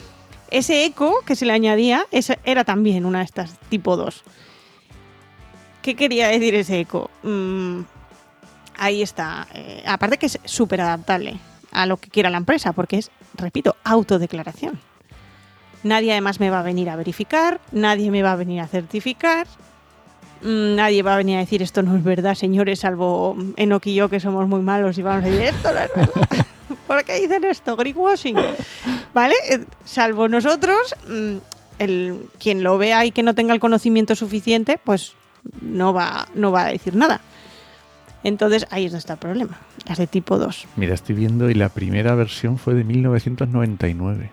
ese 0.51 0.85
Eco 0.85 1.15
que 1.25 1.35
se 1.35 1.47
le 1.47 1.55
añadía 1.55 2.07
era 2.45 2.65
también 2.65 3.07
una 3.07 3.21
de 3.21 3.25
estas 3.25 3.59
tipo 3.71 3.97
2. 3.97 4.23
¿Qué 5.81 5.95
quería 5.95 6.29
decir 6.29 6.55
ese 6.57 6.81
eco? 6.81 7.11
Mm, 7.23 7.83
ahí 8.77 9.03
está. 9.03 9.47
Eh, 9.55 9.83
aparte 9.87 10.19
que 10.19 10.27
es 10.27 10.41
súper 10.45 10.81
adaptable 10.81 11.39
a 11.77 11.87
lo 11.87 11.99
que 11.99 12.11
quiera 12.11 12.31
la 12.31 12.39
empresa, 12.39 12.73
porque 12.73 12.99
es, 12.99 13.11
repito, 13.35 13.77
autodeclaración. 13.85 14.81
Nadie 15.83 16.13
además 16.13 16.41
me 16.41 16.51
va 16.51 16.61
a 16.61 16.63
venir 16.63 16.89
a 16.89 16.97
verificar, 16.97 17.61
nadie 17.71 18.11
me 18.11 18.23
va 18.23 18.33
a 18.33 18.37
venir 18.37 18.61
a 18.61 18.67
certificar, 18.67 19.47
mm, 20.43 20.75
nadie 20.75 21.03
va 21.03 21.15
a 21.15 21.19
venir 21.19 21.37
a 21.37 21.41
decir 21.41 21.63
esto 21.63 21.83
no 21.83 21.95
es 21.95 22.03
verdad, 22.03 22.35
señores, 22.35 22.81
salvo 22.81 23.37
Enoch 23.57 23.87
y 23.87 23.95
yo 23.95 24.09
que 24.09 24.19
somos 24.19 24.49
muy 24.49 24.63
malos 24.63 24.97
y 24.99 25.03
vamos 25.03 25.25
a 25.25 25.29
decir 25.29 25.43
esto 25.43 25.73
no 25.73 25.79
es 25.81 25.91
verdad. 25.95 26.47
¿Por 26.87 27.05
qué 27.05 27.21
dicen 27.21 27.45
esto? 27.45 27.77
Greenwashing. 27.77 28.37
¿Vale? 29.13 29.35
Eh, 29.51 29.65
Salvo 29.85 30.29
nosotros, 30.29 30.95
mm, 31.09 31.37
el, 31.79 32.21
quien 32.39 32.63
lo 32.63 32.79
vea 32.79 33.05
y 33.05 33.11
que 33.11 33.23
no 33.23 33.35
tenga 33.35 33.53
el 33.53 33.61
conocimiento 33.61 34.15
suficiente, 34.15 34.79
pues 34.83 35.15
no 35.61 35.93
va, 35.93 36.27
no 36.35 36.53
va 36.53 36.67
a 36.67 36.73
decir 36.73 36.95
nada. 36.95 37.21
Entonces 38.27 38.67
ahí 38.71 38.87
es 38.87 38.93
donde 38.93 39.01
está 39.01 39.13
el 39.15 39.19
problema. 39.19 39.59
Las 39.89 39.99
de 39.99 40.07
tipo 40.07 40.39
2. 40.39 40.67
Mira, 40.77 40.95
estoy 40.95 41.15
viendo 41.15 41.49
y 41.51 41.55
la 41.55 41.69
primera 41.69 42.15
versión 42.15 42.59
fue 42.59 42.75
de 42.75 42.85
1999. 42.85 44.31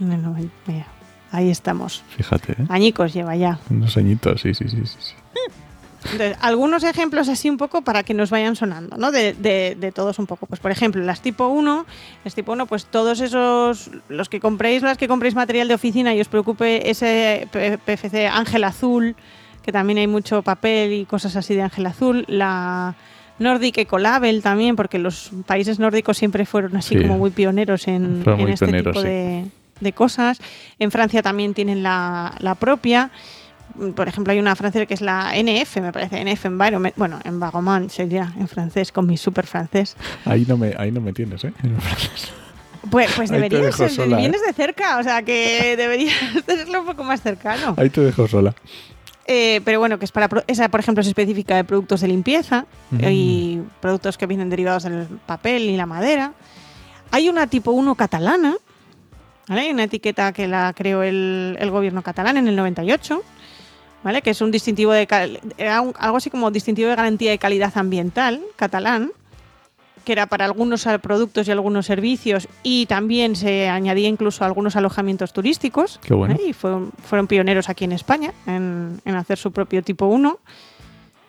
En 0.00 0.12
el 0.12 0.22
90, 0.22 0.50
mira, 0.66 0.86
ahí 1.30 1.50
estamos. 1.50 2.02
Fíjate, 2.16 2.52
¿eh? 2.52 2.66
Añicos 2.68 3.12
lleva 3.12 3.36
ya. 3.36 3.58
Unos 3.70 3.96
añitos, 3.96 4.40
sí, 4.40 4.54
sí, 4.54 4.68
sí, 4.68 4.78
sí. 4.86 4.96
sí. 4.98 5.14
Entonces, 6.12 6.38
algunos 6.40 6.82
ejemplos 6.82 7.28
así 7.28 7.50
un 7.50 7.58
poco 7.58 7.82
para 7.82 8.02
que 8.02 8.14
nos 8.14 8.30
vayan 8.30 8.56
sonando, 8.56 8.96
¿no? 8.96 9.10
De, 9.12 9.34
de- 9.34 9.76
de 9.78 9.92
todos 9.92 10.18
un 10.18 10.26
poco. 10.26 10.46
Pues 10.46 10.58
por 10.58 10.70
ejemplo, 10.70 11.02
las 11.04 11.20
tipo 11.20 11.48
1, 11.48 11.84
las 12.24 12.34
tipo 12.34 12.52
1, 12.52 12.64
pues 12.66 12.86
todos 12.86 13.20
esos, 13.20 13.90
los 14.08 14.30
que 14.30 14.40
compréis, 14.40 14.82
las 14.82 14.96
que 14.96 15.08
compréis 15.08 15.34
material 15.34 15.68
de 15.68 15.74
oficina 15.74 16.14
y 16.14 16.20
os 16.22 16.28
preocupe 16.28 16.88
ese 16.90 17.46
PFC 17.52 18.26
Ángel 18.28 18.64
Azul, 18.64 19.14
que 19.70 19.72
también 19.72 19.98
hay 19.98 20.08
mucho 20.08 20.42
papel 20.42 20.92
y 20.92 21.04
cosas 21.04 21.36
así 21.36 21.54
de 21.54 21.62
Ángel 21.62 21.86
Azul, 21.86 22.24
la 22.26 22.96
Nordic 23.38 23.78
Ecolabel 23.78 24.42
también, 24.42 24.74
porque 24.74 24.98
los 24.98 25.30
países 25.46 25.78
nórdicos 25.78 26.18
siempre 26.18 26.44
fueron 26.44 26.76
así 26.76 26.96
Sí. 26.96 27.02
como 27.02 27.18
muy 27.18 27.30
pioneros 27.30 27.86
en, 27.86 28.22
en 28.26 28.36
muy 28.40 28.50
este 28.52 28.66
pioneros, 28.66 28.92
tipo 28.96 29.00
sí. 29.02 29.06
de, 29.08 29.44
de 29.78 29.92
cosas. 29.92 30.40
En 30.80 30.90
Francia 30.90 31.22
también 31.22 31.54
tienen 31.54 31.84
la, 31.84 32.34
la 32.40 32.56
propia. 32.56 33.10
Por 33.94 34.08
ejemplo, 34.08 34.32
hay 34.32 34.40
una 34.40 34.56
francesa 34.56 34.84
que 34.86 34.94
es 34.94 35.00
la 35.00 35.32
NF, 35.40 35.76
me 35.76 35.92
parece, 35.92 36.24
NF 36.24 36.46
Environment. 36.46 36.94
Bueno, 36.96 37.20
Environment 37.24 37.88
sería 37.90 38.32
en 38.36 38.48
francés, 38.48 38.90
con 38.90 39.06
mi 39.06 39.16
super 39.16 39.46
francés. 39.46 39.96
Ahí 40.24 40.44
no 40.48 40.56
me, 40.56 40.74
ahí 40.76 40.90
no 40.90 41.00
me 41.00 41.12
tienes, 41.12 41.44
¿eh? 41.44 41.52
Pues, 42.90 43.10
pues 43.14 43.30
deberías 43.30 43.76
ser, 43.76 43.90
sola, 43.90 44.16
¿eh? 44.16 44.20
vienes 44.20 44.40
de 44.44 44.52
cerca, 44.54 44.98
o 44.98 45.02
sea 45.02 45.22
que 45.22 45.76
deberías 45.76 46.14
tenerlo 46.46 46.80
un 46.80 46.86
poco 46.86 47.04
más 47.04 47.22
cercano. 47.22 47.74
Ahí 47.76 47.90
te 47.90 48.00
dejo 48.00 48.26
sola. 48.26 48.54
Eh, 49.32 49.60
pero 49.64 49.78
bueno, 49.78 49.96
que 50.00 50.04
es 50.06 50.10
para 50.10 50.28
esa, 50.48 50.68
por 50.68 50.80
ejemplo, 50.80 51.02
es 51.02 51.06
específica 51.06 51.54
de 51.54 51.62
productos 51.62 52.00
de 52.00 52.08
limpieza 52.08 52.66
Mm. 52.90 52.98
y 53.10 53.62
productos 53.80 54.18
que 54.18 54.26
vienen 54.26 54.50
derivados 54.50 54.82
del 54.82 55.06
papel 55.24 55.62
y 55.70 55.76
la 55.76 55.86
madera. 55.86 56.32
Hay 57.12 57.28
una 57.28 57.46
tipo 57.46 57.70
1 57.70 57.94
catalana, 57.94 58.56
¿vale? 59.46 59.72
Una 59.72 59.84
etiqueta 59.84 60.32
que 60.32 60.48
la 60.48 60.72
creó 60.76 61.04
el, 61.04 61.56
el 61.60 61.70
gobierno 61.70 62.02
catalán 62.02 62.38
en 62.38 62.48
el 62.48 62.56
98, 62.56 63.22
¿vale? 64.02 64.20
Que 64.20 64.30
es 64.30 64.40
un 64.40 64.50
distintivo 64.50 64.90
de 64.92 65.06
era 65.58 65.80
un- 65.80 65.94
algo 65.98 66.16
así 66.16 66.28
como 66.28 66.50
distintivo 66.50 66.88
de 66.90 66.96
garantía 66.96 67.30
de 67.30 67.38
calidad 67.38 67.70
ambiental 67.76 68.40
catalán, 68.56 69.12
que 70.10 70.14
era 70.14 70.26
para 70.26 70.44
algunos 70.44 70.88
al- 70.88 70.98
productos 70.98 71.46
y 71.46 71.52
algunos 71.52 71.86
servicios 71.86 72.48
y 72.64 72.86
también 72.86 73.36
se 73.36 73.68
añadía 73.68 74.08
incluso 74.08 74.44
algunos 74.44 74.74
alojamientos 74.74 75.32
turísticos. 75.32 76.00
Qué 76.02 76.14
bueno. 76.14 76.34
¿eh? 76.34 76.48
Y 76.48 76.52
fueron, 76.52 76.90
fueron 77.04 77.28
pioneros 77.28 77.68
aquí 77.68 77.84
en 77.84 77.92
España 77.92 78.32
en, 78.44 79.00
en 79.04 79.14
hacer 79.14 79.38
su 79.38 79.52
propio 79.52 79.84
tipo 79.84 80.06
1. 80.06 80.36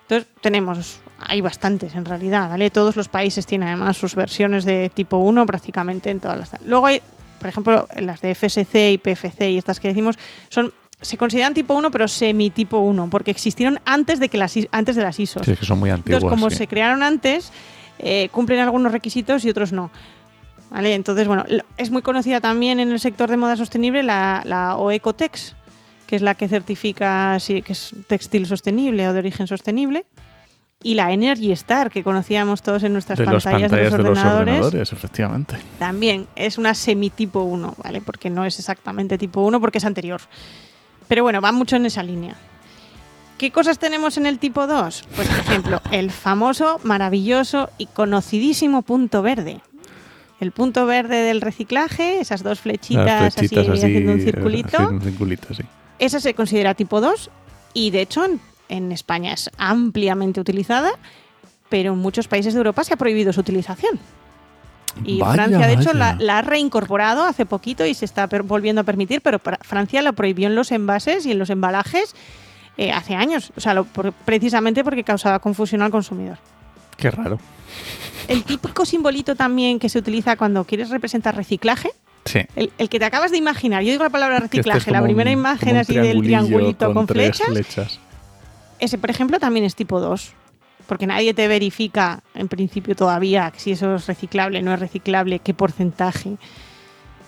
Entonces 0.02 0.28
tenemos, 0.42 1.00
hay 1.20 1.42
bastantes 1.42 1.94
en 1.94 2.06
realidad, 2.06 2.50
¿vale? 2.50 2.72
Todos 2.72 2.96
los 2.96 3.08
países 3.08 3.46
tienen 3.46 3.68
además 3.68 3.98
sus 3.98 4.16
versiones 4.16 4.66
de 4.66 4.90
tipo 4.90 5.18
1 5.18 5.46
prácticamente 5.46 6.10
en 6.10 6.20
todas 6.20 6.40
las... 6.40 6.50
Luego 6.66 6.88
hay, 6.88 7.04
por 7.40 7.50
ejemplo, 7.50 7.88
las 8.00 8.20
de 8.22 8.34
FSC 8.34 8.94
y 8.94 8.98
PFC 8.98 9.52
y 9.52 9.58
estas 9.60 9.80
que 9.80 9.90
decimos, 9.90 10.18
son 10.50 10.74
se 11.02 11.18
consideran 11.18 11.54
tipo 11.54 11.76
1 11.76 11.92
pero 11.92 12.08
semi 12.08 12.50
tipo 12.50 12.80
1 12.80 13.10
porque 13.12 13.30
existieron 13.30 13.80
antes 13.86 14.20
de 14.20 14.30
que 14.30 14.40
las 14.40 14.56
antes 14.72 14.96
de 14.96 15.04
las 15.04 15.20
ISOs. 15.20 15.46
Sí, 15.46 15.52
es 15.52 15.60
que 15.60 15.66
son 15.68 15.78
muy 15.80 15.92
antiguas. 15.92 16.24
Entonces, 16.24 16.36
como 16.40 16.50
sí. 16.50 16.56
se 16.56 16.68
crearon 16.68 17.04
antes, 17.04 17.52
eh, 18.04 18.30
cumplen 18.32 18.60
algunos 18.60 18.92
requisitos 18.92 19.46
y 19.46 19.50
otros 19.50 19.72
no. 19.72 19.92
¿Vale? 20.70 20.96
Entonces, 20.96 21.28
bueno, 21.28 21.44
es 21.78 21.92
muy 21.92 22.02
conocida 22.02 22.40
también 22.40 22.80
en 22.80 22.92
el 22.92 23.00
sector 23.00 23.30
de 23.30 23.36
moda 23.36 23.58
sostenible 23.58 24.04
la, 24.04 24.42
la 24.46 24.78
OECOTEX, 24.78 25.56
que 26.08 26.16
es 26.16 26.22
la 26.22 26.36
que 26.36 26.48
certifica 26.48 27.38
si 27.40 27.62
que 27.62 27.74
es 27.74 27.94
textil 28.08 28.46
sostenible 28.46 29.08
o 29.08 29.14
de 29.14 29.20
origen 29.20 29.48
sostenible. 29.48 30.06
Y 30.84 30.96
la 30.96 31.12
Energy 31.12 31.52
Star, 31.52 31.92
que 31.92 32.04
conocíamos 32.04 32.64
todos 32.64 32.84
en 32.84 32.94
nuestras 32.94 33.20
de 33.20 33.26
las 33.26 33.44
pantallas, 33.44 33.70
pantallas 33.70 33.92
de 33.92 34.04
los 34.04 34.18
ordenadores, 34.18 34.92
efectivamente. 34.92 35.58
también 35.78 36.26
es 36.36 36.58
una 36.58 36.74
semi-tipo 36.74 37.42
1, 37.42 37.76
¿vale? 37.84 38.02
Porque 38.02 38.32
no 38.32 38.46
es 38.46 38.58
exactamente 38.58 39.18
tipo 39.20 39.42
1 39.42 39.62
porque 39.62 39.78
es 39.78 39.86
anterior. 39.86 40.22
Pero 41.08 41.24
bueno, 41.24 41.40
va 41.40 41.52
mucho 41.52 41.76
en 41.76 41.86
esa 41.86 42.02
línea. 42.02 42.36
¿Qué 43.42 43.50
cosas 43.50 43.80
tenemos 43.80 44.18
en 44.18 44.28
el 44.28 44.38
tipo 44.38 44.68
2? 44.68 45.04
Pues, 45.16 45.28
por 45.28 45.40
ejemplo, 45.40 45.82
el 45.92 46.12
famoso, 46.12 46.80
maravilloso 46.84 47.72
y 47.80 47.88
conocidísimo 47.88 48.84
punto 48.84 49.24
verde. 49.24 49.62
el 50.40 50.52
punto 50.52 50.86
verde 50.86 51.24
del 51.24 51.42
reciclaje, 51.42 52.20
esas 52.20 52.44
dos 52.44 52.60
flechitas, 52.60 53.36
así, 53.36 53.48
así, 53.48 53.58
haciendo 53.58 54.12
un 54.12 54.20
eh, 54.20 54.24
circulito, 54.26 54.78
haciendo 54.78 54.94
un 54.94 55.02
circulito, 55.02 55.56
sí. 55.56 55.64
esa 55.98 56.20
se 56.20 56.36
considera 56.36 56.76
tipo 56.76 57.02
2 57.02 57.32
y 57.74 57.90
de 57.90 58.02
hecho 58.02 58.26
en, 58.26 58.40
en 58.70 58.92
España 58.92 59.34
es 59.34 59.50
ampliamente 59.58 60.40
utilizada, 60.40 60.92
pero 61.68 61.94
en 61.94 61.98
muchos 61.98 62.28
países 62.28 62.54
de 62.54 62.60
Europa 62.60 62.84
se 62.84 62.94
ha 62.94 62.98
prohibido 62.98 63.34
su 63.34 63.40
utilización. 63.40 64.00
Y 65.04 65.18
Vaya, 65.18 65.34
Francia, 65.34 65.66
de 65.66 65.74
hecho, 65.74 65.94
la, 65.94 66.16
la 66.20 66.38
ha 66.38 66.42
reincorporado 66.44 67.24
hace 67.24 67.48
poquito 67.48 67.88
y 67.88 67.96
se 67.96 68.06
está 68.06 68.28
volviendo 68.28 68.82
a 68.82 68.84
permitir, 68.84 69.22
pero 69.22 69.40
Francia 69.62 70.04
lo 70.04 70.14
prohibió 70.14 70.46
en 70.46 70.54
los 70.54 70.72
envases 70.72 71.26
y 71.26 71.32
en 71.32 71.40
los 71.40 71.50
embalajes 71.50 72.14
eh, 72.82 72.92
hace 72.92 73.16
años, 73.16 73.52
o 73.56 73.60
sea, 73.62 73.74
lo- 73.74 73.86
por- 73.86 74.12
precisamente 74.12 74.84
porque 74.84 75.04
causaba 75.04 75.40
confusión 75.40 75.82
al 75.82 75.92
consumidor. 75.92 76.38
Qué 76.98 77.12
raro. 77.12 77.38
El 78.28 78.44
típico 78.44 78.86
simbolito 78.86 79.36
también 79.36 79.78
que 79.80 79.88
se 79.90 80.00
utiliza 80.00 80.36
cuando 80.36 80.64
quieres 80.64 80.90
representar 80.90 81.36
reciclaje, 81.36 81.92
Sí. 82.26 82.40
el, 82.56 82.72
el 82.78 82.90
que 82.90 83.00
te 83.00 83.06
acabas 83.06 83.32
de 83.32 83.38
imaginar, 83.38 83.84
yo 83.84 83.92
digo 83.92 84.04
la 84.04 84.10
palabra 84.10 84.36
este 84.38 84.46
es 84.46 84.52
reciclaje, 84.66 84.92
la 84.92 85.02
primera 85.04 85.30
un- 85.32 85.38
imagen 85.38 85.78
así 85.78 85.94
del 85.96 86.22
triangulito 86.22 86.94
con, 86.94 87.08
flechas, 87.08 87.48
flechas. 87.48 88.00
ese, 88.80 88.98
por 88.98 89.10
ejemplo, 89.10 89.40
también 89.40 89.66
es 89.66 89.76
tipo 89.76 90.00
2. 90.00 90.34
Porque 90.88 91.08
nadie 91.08 91.34
te 91.34 91.48
verifica, 91.48 92.22
en 92.34 92.48
principio 92.50 92.96
todavía, 92.96 93.54
si 93.56 93.72
eso 93.72 93.96
es 93.96 94.08
reciclable, 94.08 94.62
no 94.62 94.74
es 94.74 94.80
reciclable, 94.80 95.40
qué 95.40 95.54
porcentaje. 95.54 96.36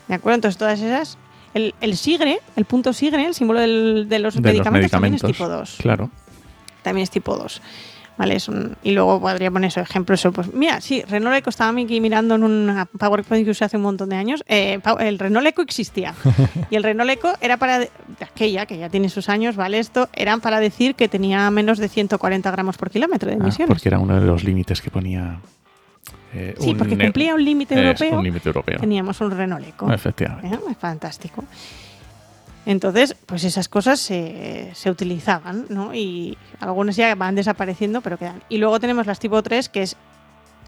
¿De 0.10 0.16
acuerdo? 0.16 0.36
Entonces, 0.36 0.58
todas 0.58 0.80
esas. 0.82 1.18
El, 1.54 1.74
el 1.82 1.96
sigre, 1.98 2.40
el 2.56 2.66
punto 2.66 2.94
sigre, 2.94 3.26
el 3.26 3.34
símbolo 3.34 3.60
del- 3.60 4.08
de 4.10 4.20
los 4.20 4.36
De 4.36 4.42
los 4.42 4.52
medicamentos, 4.52 4.92
también 4.92 5.14
es 5.16 5.22
tipo 5.22 5.48
2. 5.48 5.76
Claro. 5.80 6.10
También 6.82 7.04
es 7.04 7.10
tipo 7.12 7.36
2. 7.38 7.62
¿Vale? 8.16 8.36
Es 8.36 8.48
un- 8.48 8.76
y 8.84 8.92
luego 8.92 9.20
podría 9.20 9.50
poner 9.50 9.70
eso, 9.70 9.80
ejemplo. 9.80 10.14
Eso, 10.14 10.32
pues, 10.32 10.54
mira, 10.54 10.82
sí, 10.82 11.02
Renault 11.10 11.36
Eco 11.36 11.50
estaba 11.50 11.76
aquí 11.82 12.00
mirando 12.00 12.36
en 12.36 12.44
una 12.44 12.86
PowerPoint 12.86 13.44
que 13.44 13.50
usé 13.52 13.66
hace 13.66 13.78
un 13.78 13.84
montón 13.84 14.10
de 14.10 14.16
años. 14.18 14.44
eh, 14.48 14.80
el 15.00 15.18
Renault 15.18 15.48
Eco 15.48 15.64
existía. 15.64 16.14
y 16.70 16.76
el 16.76 16.84
Renault 16.84 17.10
Eco 17.10 17.34
era 17.42 17.58
para. 17.58 17.80
de 17.80 17.90
aquella, 18.22 18.68
que 18.68 18.78
ya 18.78 18.90
tiene 18.90 19.10
sus 19.10 19.30
años, 19.30 19.56
¿vale? 19.56 19.80
Esto, 19.80 20.10
eran 20.14 20.42
para 20.42 20.60
decir 20.60 20.94
que 20.94 21.08
tenía 21.08 21.50
menos 21.50 21.80
de 21.80 21.90
140 21.90 22.52
gramos 22.52 22.78
por 22.78 22.92
kilómetro 22.92 23.30
de 23.30 23.36
Ah, 23.36 23.40
emisiones. 23.42 23.68
porque 23.74 23.90
era 23.90 23.98
uno 23.98 24.20
de 24.20 24.26
los 24.28 24.44
límites 24.44 24.80
que 24.84 24.92
ponía. 24.92 25.40
Eh, 26.34 26.56
Sí, 26.60 26.74
porque 26.76 26.98
cumplía 26.98 27.36
un 27.36 27.44
límite 27.44 27.76
europeo. 27.76 28.22
Teníamos 28.80 29.20
un 29.22 29.32
Renault 29.32 29.68
Eco. 29.68 29.92
Efectivamente. 29.92 30.56
¿Eh? 30.56 30.60
Es 30.72 30.78
fantástico. 30.78 31.44
Entonces, 32.66 33.16
pues 33.26 33.44
esas 33.44 33.68
cosas 33.68 34.00
se, 34.00 34.72
se 34.74 34.90
utilizaban, 34.90 35.66
¿no? 35.70 35.94
Y 35.94 36.38
algunas 36.60 36.96
ya 36.96 37.14
van 37.16 37.36
desapareciendo, 37.36 38.02
pero 38.02 38.18
quedan. 38.18 38.42
Y 38.48 38.58
luego 38.58 38.80
tenemos 38.80 39.06
las 39.06 39.20
tipo 39.20 39.44
3, 39.44 39.68
que 39.68 39.84
es 39.84 39.98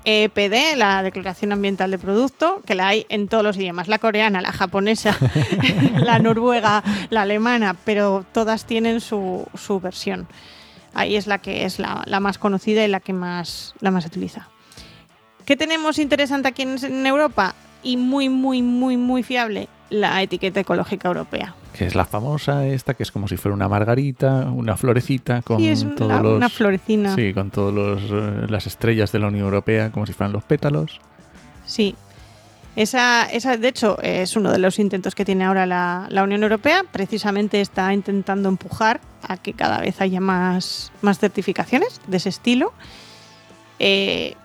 EPD, 0.04 0.78
la 0.78 1.02
Declaración 1.04 1.52
Ambiental 1.52 1.92
de 1.92 1.98
Producto, 1.98 2.62
que 2.66 2.76
la 2.76 2.88
hay 2.88 3.06
en 3.10 3.28
todos 3.28 3.44
los 3.44 3.58
idiomas, 3.58 3.88
la 3.88 3.98
coreana, 3.98 4.42
la 4.42 4.52
japonesa, 4.52 5.18
la 5.98 6.20
noruega, 6.20 6.84
la 7.10 7.24
alemana, 7.24 7.76
pero 7.86 8.26
todas 8.32 8.66
tienen 8.66 9.00
su, 9.02 9.48
su 9.56 9.80
versión. 9.80 10.28
Ahí 10.94 11.16
es 11.16 11.28
la 11.28 11.40
que 11.40 11.66
es 11.66 11.80
la, 11.80 12.04
la 12.06 12.20
más 12.20 12.38
conocida 12.38 12.86
y 12.86 12.88
la 12.88 13.00
que 13.00 13.14
más, 13.14 13.74
la 13.80 13.92
más 13.92 14.04
se 14.04 14.10
utiliza. 14.10 14.48
¿Qué 15.46 15.56
tenemos 15.56 16.00
interesante 16.00 16.48
aquí 16.48 16.64
en, 16.64 16.84
en 16.84 17.06
Europa? 17.06 17.56
Y 17.84 17.98
muy, 17.98 18.30
muy, 18.30 18.62
muy, 18.64 18.98
muy 18.98 19.22
fiable, 19.22 19.70
la 19.92 20.22
etiqueta 20.22 20.60
ecológica 20.60 21.08
europea. 21.08 21.54
Que 21.78 21.86
es 21.86 21.94
la 21.94 22.06
famosa 22.06 22.66
esta, 22.66 22.94
que 22.94 23.04
es 23.04 23.12
como 23.12 23.28
si 23.28 23.38
fuera 23.38 23.54
una 23.54 23.68
margarita, 23.68 24.50
una 24.50 24.76
florecita 24.76 25.42
con 25.42 25.60
Sí, 25.60 25.68
es 25.68 25.82
todos 25.96 26.10
una, 26.10 26.22
los. 26.22 26.38
una 26.38 26.50
florecina. 26.50 27.14
Sí, 27.16 27.34
con 27.34 27.52
todas 27.52 28.02
las 28.50 28.66
estrellas 28.66 29.12
de 29.12 29.20
la 29.20 29.28
Unión 29.28 29.46
Europea, 29.46 29.92
como 29.92 30.06
si 30.06 30.14
fueran 30.14 30.34
los 30.34 30.44
pétalos. 30.44 31.00
Sí. 31.66 31.96
Esa, 32.76 33.26
esa, 33.26 33.56
de 33.56 33.68
hecho, 33.68 34.02
es 34.02 34.36
uno 34.36 34.52
de 34.52 34.58
los 34.60 34.80
intentos 34.80 35.16
que 35.16 35.24
tiene 35.26 35.46
ahora 35.46 35.66
la, 35.66 36.08
la 36.10 36.24
Unión 36.24 36.44
Europea. 36.44 36.84
Precisamente 36.92 37.62
está 37.62 37.94
intentando 37.94 38.50
empujar 38.50 39.00
a 39.22 39.38
que 39.38 39.54
cada 39.54 39.80
vez 39.80 40.02
haya 40.02 40.20
más, 40.20 40.92
más 41.02 41.20
certificaciones 41.20 42.02
de 42.08 42.18
ese 42.18 42.30
estilo. 42.30 42.74
Eh, 43.80 44.36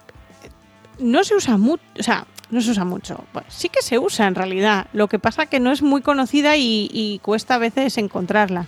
no 1.00 1.24
se 1.24 1.34
usa 1.34 1.56
mucho, 1.56 1.82
o 1.98 2.02
sea, 2.02 2.26
no 2.50 2.60
se 2.60 2.70
usa 2.70 2.84
mucho. 2.84 3.24
Bueno, 3.32 3.46
sí 3.50 3.68
que 3.68 3.82
se 3.82 3.98
usa 3.98 4.26
en 4.26 4.34
realidad. 4.34 4.86
Lo 4.92 5.08
que 5.08 5.18
pasa 5.18 5.46
que 5.46 5.60
no 5.60 5.72
es 5.72 5.82
muy 5.82 6.02
conocida 6.02 6.56
y, 6.56 6.88
y 6.92 7.18
cuesta 7.20 7.54
a 7.56 7.58
veces 7.58 7.98
encontrarla. 7.98 8.66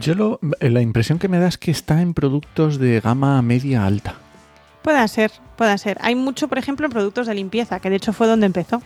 Yo 0.00 0.14
lo, 0.14 0.38
la 0.60 0.82
impresión 0.82 1.18
que 1.18 1.28
me 1.28 1.38
da 1.38 1.48
es 1.48 1.56
que 1.56 1.70
está 1.70 2.02
en 2.02 2.12
productos 2.12 2.78
de 2.78 3.00
gama 3.00 3.40
media 3.42 3.86
alta. 3.86 4.14
Puede 4.82 5.06
ser, 5.08 5.32
puede 5.56 5.76
ser. 5.78 5.98
Hay 6.02 6.14
mucho, 6.14 6.46
por 6.48 6.58
ejemplo, 6.58 6.86
en 6.86 6.92
productos 6.92 7.26
de 7.26 7.34
limpieza, 7.34 7.80
que 7.80 7.88
de 7.90 7.96
hecho 7.96 8.12
fue 8.12 8.26
donde 8.26 8.46
empezó. 8.46 8.82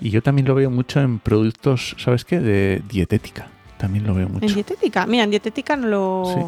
Y 0.00 0.10
yo 0.10 0.20
también 0.22 0.48
lo 0.48 0.54
veo 0.56 0.68
mucho 0.70 1.00
en 1.00 1.20
productos, 1.20 1.94
¿sabes 1.98 2.24
qué? 2.24 2.40
De 2.40 2.82
dietética. 2.88 3.48
También 3.78 4.04
lo 4.06 4.14
veo 4.14 4.28
mucho. 4.28 4.46
En 4.46 4.54
dietética. 4.54 5.06
Mira, 5.06 5.24
en 5.24 5.30
dietética 5.30 5.76
no 5.76 5.86
lo, 5.86 6.24
Sí. 6.34 6.40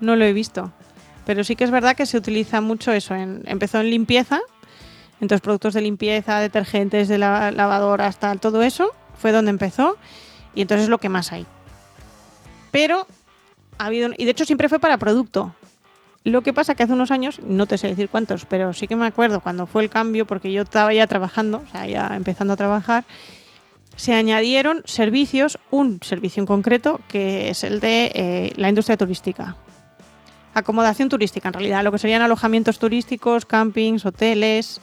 no 0.00 0.14
lo 0.16 0.24
he 0.24 0.32
visto. 0.32 0.72
Pero 1.30 1.44
sí 1.44 1.54
que 1.54 1.62
es 1.62 1.70
verdad 1.70 1.94
que 1.94 2.06
se 2.06 2.18
utiliza 2.18 2.60
mucho 2.60 2.90
eso. 2.90 3.14
Empezó 3.14 3.78
en 3.78 3.88
limpieza, 3.88 4.40
entonces 5.20 5.40
productos 5.40 5.74
de 5.74 5.80
limpieza, 5.80 6.40
detergentes, 6.40 7.06
de 7.06 7.18
la, 7.18 7.52
lavadoras, 7.52 8.18
tal, 8.18 8.40
todo 8.40 8.64
eso 8.64 8.90
fue 9.16 9.30
donde 9.30 9.50
empezó. 9.50 9.96
Y 10.56 10.62
entonces 10.62 10.86
es 10.86 10.88
lo 10.88 10.98
que 10.98 11.08
más 11.08 11.30
hay. 11.30 11.46
Pero 12.72 13.06
ha 13.78 13.86
habido. 13.86 14.10
Y 14.16 14.24
de 14.24 14.32
hecho 14.32 14.44
siempre 14.44 14.68
fue 14.68 14.80
para 14.80 14.98
producto. 14.98 15.54
Lo 16.24 16.42
que 16.42 16.52
pasa 16.52 16.74
que 16.74 16.82
hace 16.82 16.94
unos 16.94 17.12
años, 17.12 17.38
no 17.44 17.66
te 17.66 17.78
sé 17.78 17.86
decir 17.86 18.08
cuántos, 18.08 18.44
pero 18.44 18.72
sí 18.72 18.88
que 18.88 18.96
me 18.96 19.06
acuerdo 19.06 19.38
cuando 19.38 19.68
fue 19.68 19.84
el 19.84 19.88
cambio, 19.88 20.26
porque 20.26 20.50
yo 20.50 20.62
estaba 20.62 20.92
ya 20.92 21.06
trabajando, 21.06 21.62
o 21.64 21.70
sea, 21.70 21.86
ya 21.86 22.10
empezando 22.16 22.54
a 22.54 22.56
trabajar, 22.56 23.04
se 23.94 24.14
añadieron 24.14 24.82
servicios, 24.84 25.60
un 25.70 26.00
servicio 26.02 26.40
en 26.40 26.48
concreto, 26.48 27.00
que 27.06 27.50
es 27.50 27.62
el 27.62 27.78
de 27.78 28.10
eh, 28.16 28.52
la 28.56 28.68
industria 28.68 28.96
turística. 28.96 29.56
Acomodación 30.54 31.08
turística, 31.08 31.48
en 31.48 31.54
realidad, 31.54 31.84
lo 31.84 31.92
que 31.92 31.98
serían 31.98 32.22
alojamientos 32.22 32.78
turísticos, 32.78 33.46
campings, 33.46 34.04
hoteles 34.04 34.80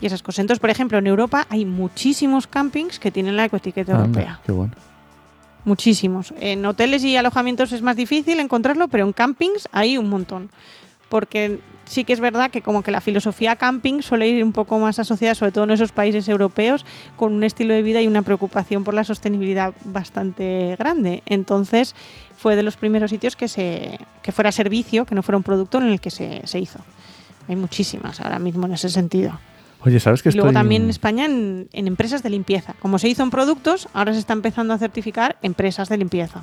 y 0.00 0.06
esas 0.06 0.22
cosas. 0.22 0.40
Entonces, 0.40 0.60
por 0.60 0.70
ejemplo, 0.70 0.98
en 0.98 1.06
Europa 1.06 1.46
hay 1.48 1.64
muchísimos 1.64 2.46
campings 2.46 2.98
que 2.98 3.10
tienen 3.10 3.36
la 3.36 3.44
ecoetiqueta 3.44 3.92
europea. 3.92 4.40
qué 4.44 4.52
bueno. 4.52 4.72
Muchísimos. 5.64 6.32
En 6.38 6.64
hoteles 6.64 7.02
y 7.04 7.16
alojamientos 7.16 7.72
es 7.72 7.82
más 7.82 7.96
difícil 7.96 8.38
encontrarlo, 8.38 8.86
pero 8.88 9.04
en 9.04 9.12
campings 9.12 9.68
hay 9.72 9.98
un 9.98 10.08
montón. 10.08 10.50
Porque 11.08 11.60
sí 11.86 12.04
que 12.04 12.12
es 12.12 12.20
verdad 12.20 12.50
que 12.50 12.60
como 12.62 12.82
que 12.82 12.90
la 12.90 13.00
filosofía 13.00 13.56
camping 13.56 14.02
suele 14.02 14.28
ir 14.28 14.44
un 14.44 14.52
poco 14.52 14.78
más 14.78 14.98
asociada, 14.98 15.34
sobre 15.34 15.52
todo 15.52 15.64
en 15.64 15.70
esos 15.70 15.92
países 15.92 16.28
europeos, 16.28 16.84
con 17.16 17.32
un 17.32 17.42
estilo 17.44 17.72
de 17.74 17.82
vida 17.82 18.02
y 18.02 18.06
una 18.06 18.22
preocupación 18.22 18.84
por 18.84 18.92
la 18.94 19.04
sostenibilidad 19.04 19.72
bastante 19.84 20.76
grande. 20.78 21.22
Entonces 21.26 21.94
fue 22.36 22.54
de 22.56 22.62
los 22.62 22.76
primeros 22.76 23.10
sitios 23.10 23.34
que, 23.36 23.48
se, 23.48 23.98
que 24.22 24.32
fuera 24.32 24.52
servicio, 24.52 25.06
que 25.06 25.14
no 25.14 25.22
fuera 25.22 25.38
un 25.38 25.42
producto 25.42 25.78
en 25.78 25.84
el 25.88 26.00
que 26.00 26.10
se, 26.10 26.42
se 26.46 26.58
hizo. 26.58 26.80
Hay 27.48 27.56
muchísimas 27.56 28.20
ahora 28.20 28.38
mismo 28.38 28.66
en 28.66 28.72
ese 28.74 28.88
sentido. 28.88 29.38
Oye, 29.84 30.00
¿sabes 30.00 30.22
que 30.22 30.30
Y 30.30 30.32
luego 30.32 30.48
estoy- 30.48 30.54
también 30.60 30.82
en 30.84 30.90
España 30.90 31.26
en, 31.26 31.68
en 31.72 31.86
empresas 31.86 32.22
de 32.22 32.30
limpieza. 32.30 32.74
Como 32.80 32.98
se 32.98 33.08
hizo 33.08 33.22
en 33.22 33.30
productos, 33.30 33.88
ahora 33.94 34.12
se 34.12 34.18
está 34.18 34.32
empezando 34.32 34.74
a 34.74 34.78
certificar 34.78 35.36
empresas 35.42 35.88
de 35.88 35.96
limpieza. 35.98 36.42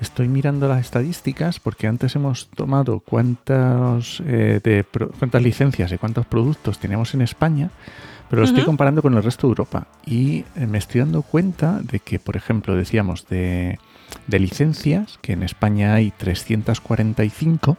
Estoy 0.00 0.28
mirando 0.28 0.68
las 0.68 0.80
estadísticas 0.80 1.58
porque 1.58 1.88
antes 1.88 2.14
hemos 2.14 2.48
tomado 2.48 3.00
cuántas, 3.00 4.22
eh, 4.26 4.60
de 4.62 4.84
cuántas 5.18 5.42
licencias 5.42 5.90
y 5.90 5.98
cuántos 5.98 6.24
productos 6.26 6.78
tenemos 6.78 7.14
en 7.14 7.22
España, 7.22 7.70
pero 8.30 8.42
lo 8.42 8.46
estoy 8.46 8.62
comparando 8.64 9.02
con 9.02 9.14
el 9.14 9.22
resto 9.22 9.46
de 9.46 9.52
Europa. 9.52 9.88
Y 10.06 10.44
eh, 10.54 10.66
me 10.66 10.78
estoy 10.78 11.00
dando 11.00 11.22
cuenta 11.22 11.80
de 11.82 11.98
que, 11.98 12.20
por 12.20 12.36
ejemplo, 12.36 12.76
decíamos 12.76 13.26
de, 13.28 13.78
de 14.28 14.38
licencias, 14.38 15.18
que 15.20 15.32
en 15.32 15.42
España 15.42 15.94
hay 15.94 16.12
345, 16.12 17.76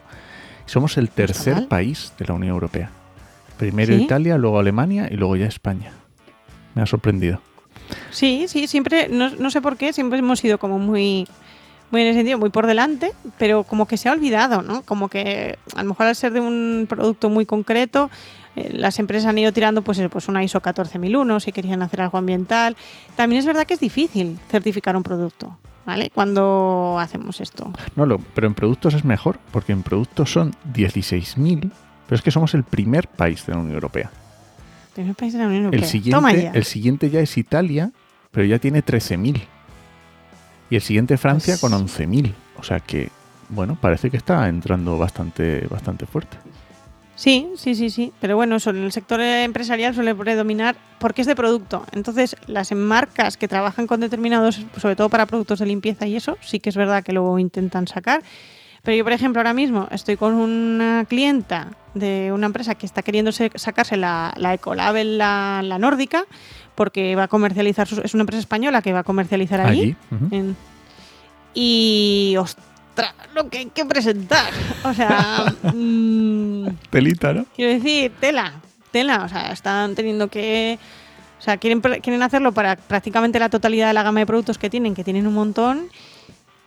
y 0.66 0.70
somos 0.70 0.98
el 0.98 1.08
tercer 1.08 1.68
país 1.68 2.12
de 2.18 2.26
la 2.26 2.34
Unión 2.34 2.52
Europea. 2.52 2.90
Primero 3.56 3.96
¿Sí? 3.96 4.02
Italia, 4.02 4.36
luego 4.36 4.58
Alemania 4.58 5.08
y 5.10 5.16
luego 5.16 5.36
ya 5.36 5.46
España. 5.46 5.92
Me 6.74 6.82
ha 6.82 6.86
sorprendido. 6.86 7.40
Sí, 8.10 8.46
sí, 8.48 8.66
siempre, 8.66 9.08
no, 9.08 9.30
no 9.30 9.50
sé 9.50 9.60
por 9.60 9.76
qué, 9.76 9.92
siempre 9.92 10.18
hemos 10.18 10.38
sido 10.38 10.58
como 10.58 10.78
muy, 10.78 11.26
muy 11.90 12.02
en 12.02 12.08
ese 12.08 12.18
sentido, 12.20 12.38
muy 12.38 12.50
por 12.50 12.66
delante, 12.66 13.12
pero 13.38 13.64
como 13.64 13.86
que 13.86 13.96
se 13.96 14.08
ha 14.08 14.12
olvidado, 14.12 14.62
¿no? 14.62 14.82
Como 14.82 15.08
que 15.08 15.58
a 15.74 15.82
lo 15.82 15.88
mejor 15.90 16.06
al 16.06 16.16
ser 16.16 16.32
de 16.32 16.40
un 16.40 16.86
producto 16.88 17.30
muy 17.30 17.46
concreto, 17.46 18.10
eh, 18.56 18.70
las 18.72 18.98
empresas 18.98 19.28
han 19.28 19.38
ido 19.38 19.52
tirando 19.52 19.82
pues, 19.82 20.00
pues 20.10 20.28
una 20.28 20.42
ISO 20.42 20.60
14001 20.60 21.40
si 21.40 21.52
querían 21.52 21.82
hacer 21.82 22.02
algo 22.02 22.18
ambiental. 22.18 22.76
También 23.16 23.40
es 23.40 23.46
verdad 23.46 23.66
que 23.66 23.74
es 23.74 23.80
difícil 23.80 24.38
certificar 24.50 24.96
un 24.96 25.02
producto, 25.02 25.58
¿vale? 25.86 26.10
Cuando 26.14 26.96
hacemos 26.98 27.40
esto. 27.40 27.72
No, 27.96 28.06
lo, 28.06 28.18
pero 28.18 28.46
en 28.46 28.54
productos 28.54 28.94
es 28.94 29.04
mejor, 29.04 29.38
porque 29.50 29.72
en 29.72 29.82
productos 29.82 30.32
son 30.32 30.52
16.000, 30.72 31.70
pero 32.06 32.16
es 32.16 32.22
que 32.22 32.30
somos 32.30 32.54
el 32.54 32.64
primer 32.64 33.08
país 33.08 33.46
de 33.46 33.52
la 33.52 33.58
Unión 33.58 33.74
Europea. 33.74 34.10
Primer 34.94 35.14
país 35.14 35.32
de 35.32 35.38
la 35.38 35.46
Unión 35.46 35.66
El 35.66 35.74
Europea. 35.74 36.10
Toma 36.10 36.30
siguiente, 36.30 36.42
ya. 36.42 36.50
el 36.52 36.64
siguiente 36.64 37.10
ya 37.10 37.20
es 37.20 37.36
Italia, 37.36 37.92
pero 38.30 38.46
ya 38.46 38.58
tiene 38.58 38.84
13.000. 38.84 39.40
Y 40.70 40.76
el 40.76 40.82
siguiente 40.82 41.18
Francia 41.18 41.56
Pues- 41.60 41.60
con 41.60 41.72
11.000. 41.72 42.32
O 42.58 42.62
sea 42.62 42.80
que, 42.80 43.10
bueno, 43.48 43.76
parece 43.80 44.10
que 44.10 44.16
está 44.16 44.48
entrando 44.48 44.96
bastante, 44.98 45.66
bastante 45.68 46.06
fuerte. 46.06 46.36
Sí, 47.16 47.48
sí, 47.56 47.74
sí, 47.74 47.90
sí. 47.90 48.12
Pero 48.20 48.36
bueno, 48.36 48.56
eso, 48.56 48.70
en 48.70 48.78
el 48.84 48.92
sector 48.92 49.20
empresarial 49.20 49.94
suele 49.94 50.14
predominar 50.14 50.76
porque 50.98 51.20
es 51.20 51.26
de 51.26 51.36
producto. 51.36 51.84
Entonces, 51.92 52.34
las 52.46 52.72
marcas 52.72 53.36
que 53.36 53.48
trabajan 53.48 53.86
con 53.86 54.00
determinados, 54.00 54.60
sobre 54.80 54.96
todo 54.96 55.10
para 55.10 55.26
productos 55.26 55.58
de 55.58 55.66
limpieza 55.66 56.06
y 56.06 56.16
eso, 56.16 56.38
sí 56.40 56.60
que 56.60 56.70
es 56.70 56.76
verdad 56.76 57.02
que 57.04 57.12
lo 57.12 57.38
intentan 57.38 57.86
sacar. 57.88 58.22
Pero 58.82 58.96
yo, 58.96 59.04
por 59.04 59.12
ejemplo, 59.12 59.40
ahora 59.40 59.52
mismo 59.52 59.86
estoy 59.90 60.16
con 60.16 60.32
una 60.32 61.04
clienta 61.06 61.68
de 61.92 62.30
una 62.32 62.46
empresa 62.46 62.74
que 62.76 62.86
está 62.86 63.02
queriendo 63.02 63.30
se- 63.32 63.50
sacarse 63.56 63.98
la, 63.98 64.32
la 64.38 64.54
Ecolabel, 64.54 65.18
la, 65.18 65.60
la 65.62 65.78
nórdica, 65.78 66.24
porque 66.80 67.14
va 67.14 67.24
a 67.24 67.28
comercializar, 67.28 67.86
sus- 67.86 67.98
es 67.98 68.14
una 68.14 68.22
empresa 68.22 68.40
española 68.40 68.80
que 68.80 68.94
va 68.94 69.00
a 69.00 69.04
comercializar 69.04 69.60
allí. 69.60 69.80
Allí. 69.82 69.96
ujú. 70.10 70.34
En- 70.34 70.56
y, 71.52 72.34
ostras, 72.38 73.12
lo 73.34 73.50
que 73.50 73.58
hay 73.58 73.66
que 73.66 73.84
presentar. 73.84 74.50
O 74.84 74.94
sea, 74.94 75.44
mm, 75.74 76.68
Telita, 76.88 77.34
¿no? 77.34 77.44
quiero 77.54 77.72
decir, 77.74 78.12
tela, 78.18 78.54
tela. 78.92 79.24
O 79.24 79.28
sea, 79.28 79.52
están 79.52 79.94
teniendo 79.94 80.28
que... 80.28 80.78
O 81.38 81.42
sea, 81.42 81.58
quieren, 81.58 81.82
quieren 81.82 82.22
hacerlo 82.22 82.52
para 82.52 82.76
prácticamente 82.76 83.38
la 83.38 83.50
totalidad 83.50 83.88
de 83.88 83.92
la 83.94 84.02
gama 84.02 84.20
de 84.20 84.26
productos 84.26 84.56
que 84.56 84.70
tienen, 84.70 84.94
que 84.94 85.04
tienen 85.04 85.26
un 85.26 85.34
montón. 85.34 85.88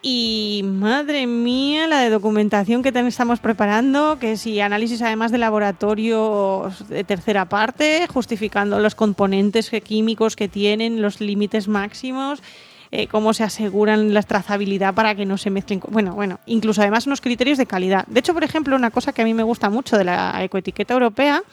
Y 0.05 0.63
madre 0.65 1.27
mía, 1.27 1.87
la 1.87 2.01
de 2.01 2.09
documentación 2.09 2.83
que 2.83 2.91
estamos 3.07 3.39
preparando, 3.39 4.19
que 4.19 4.35
si 4.35 4.59
análisis 4.59 5.01
además 5.01 5.31
de 5.31 5.37
laboratorios 5.37 6.89
de 6.89 7.05
tercera 7.05 7.45
parte, 7.45 8.05
justificando 8.13 8.79
los 8.79 8.95
componentes 8.95 9.71
químicos 9.81 10.35
que 10.35 10.49
tienen, 10.49 11.01
los 11.01 11.21
límites 11.21 11.69
máximos, 11.69 12.43
eh, 12.91 13.07
cómo 13.07 13.33
se 13.33 13.45
aseguran 13.45 14.13
la 14.13 14.23
trazabilidad 14.23 14.93
para 14.93 15.15
que 15.15 15.25
no 15.25 15.37
se 15.37 15.49
mezclen. 15.49 15.81
Bueno, 15.87 16.13
bueno, 16.15 16.41
incluso 16.47 16.81
además 16.81 17.07
unos 17.07 17.21
criterios 17.21 17.57
de 17.57 17.65
calidad. 17.65 18.05
De 18.07 18.19
hecho, 18.19 18.33
por 18.33 18.43
ejemplo, 18.43 18.75
una 18.75 18.91
cosa 18.91 19.13
que 19.13 19.21
a 19.21 19.25
mí 19.25 19.33
me 19.33 19.43
gusta 19.43 19.69
mucho 19.69 19.97
de 19.97 20.03
la 20.03 20.43
ecoetiqueta 20.43 20.93
europea 20.95 21.43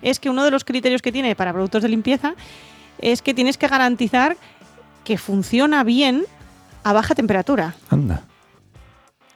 es 0.00 0.20
que 0.20 0.30
uno 0.30 0.44
de 0.44 0.52
los 0.52 0.62
criterios 0.62 1.02
que 1.02 1.10
tiene 1.10 1.34
para 1.34 1.52
productos 1.52 1.82
de 1.82 1.88
limpieza 1.88 2.36
es 3.00 3.20
que 3.20 3.34
tienes 3.34 3.58
que 3.58 3.66
garantizar 3.66 4.36
que 5.02 5.18
funciona 5.18 5.82
bien 5.82 6.24
a 6.84 6.92
baja 6.92 7.14
temperatura. 7.14 7.74
Anda. 7.90 8.22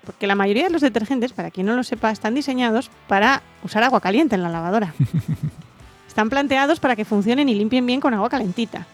Porque 0.04 0.26
la 0.26 0.34
mayoría 0.34 0.64
de 0.64 0.70
los 0.70 0.82
detergentes, 0.82 1.32
para 1.32 1.50
quien 1.50 1.66
no 1.66 1.74
lo 1.74 1.82
sepa, 1.82 2.10
están 2.10 2.34
diseñados 2.34 2.90
para 3.08 3.42
usar 3.62 3.82
agua 3.82 4.00
caliente 4.00 4.34
en 4.34 4.42
la 4.42 4.50
lavadora. 4.50 4.94
están 6.08 6.28
planteados 6.30 6.80
para 6.80 6.94
que 6.94 7.04
funcionen 7.04 7.48
y 7.48 7.54
limpien 7.54 7.86
bien 7.86 8.00
con 8.00 8.14
agua 8.14 8.28
calentita. 8.28 8.86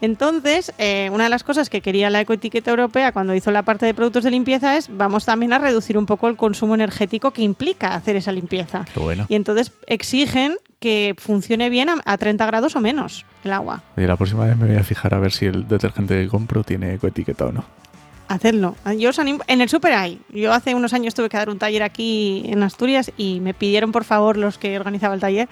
Entonces, 0.00 0.72
eh, 0.78 1.10
una 1.12 1.24
de 1.24 1.30
las 1.30 1.42
cosas 1.44 1.68
que 1.70 1.80
quería 1.80 2.08
la 2.10 2.20
ecoetiqueta 2.20 2.70
europea 2.70 3.12
cuando 3.12 3.34
hizo 3.34 3.50
la 3.50 3.62
parte 3.62 3.84
de 3.86 3.94
productos 3.94 4.24
de 4.24 4.30
limpieza 4.30 4.76
es 4.76 4.88
vamos 4.90 5.24
también 5.24 5.52
a 5.52 5.58
reducir 5.58 5.98
un 5.98 6.06
poco 6.06 6.28
el 6.28 6.36
consumo 6.36 6.74
energético 6.74 7.32
que 7.32 7.42
implica 7.42 7.94
hacer 7.94 8.16
esa 8.16 8.32
limpieza. 8.32 8.84
Qué 8.94 9.00
bueno. 9.00 9.26
Y 9.28 9.34
entonces 9.34 9.72
exigen 9.86 10.56
que 10.78 11.14
funcione 11.18 11.68
bien 11.70 11.88
a, 11.88 11.96
a 12.04 12.16
30 12.16 12.46
grados 12.46 12.76
o 12.76 12.80
menos 12.80 13.26
el 13.42 13.52
agua. 13.52 13.82
Oye, 13.96 14.06
la 14.06 14.16
próxima 14.16 14.44
vez 14.46 14.56
me 14.56 14.68
voy 14.68 14.76
a 14.76 14.84
fijar 14.84 15.14
a 15.14 15.18
ver 15.18 15.32
si 15.32 15.46
el 15.46 15.66
detergente 15.66 16.14
que 16.22 16.28
compro 16.28 16.62
tiene 16.62 16.94
ecoetiqueta 16.94 17.46
o 17.46 17.52
no. 17.52 17.64
Hacerlo. 18.28 18.76
Yo 18.98 19.08
os 19.10 19.18
animo- 19.18 19.42
en 19.46 19.62
el 19.62 19.70
super 19.70 19.94
hay. 19.94 20.20
Yo 20.28 20.52
hace 20.52 20.74
unos 20.74 20.92
años 20.92 21.14
tuve 21.14 21.30
que 21.30 21.38
dar 21.38 21.48
un 21.48 21.58
taller 21.58 21.82
aquí 21.82 22.42
en 22.46 22.62
Asturias 22.62 23.10
y 23.16 23.40
me 23.40 23.54
pidieron 23.54 23.90
por 23.90 24.04
favor 24.04 24.36
los 24.36 24.58
que 24.58 24.78
organizaba 24.78 25.14
el 25.14 25.20
taller, 25.20 25.48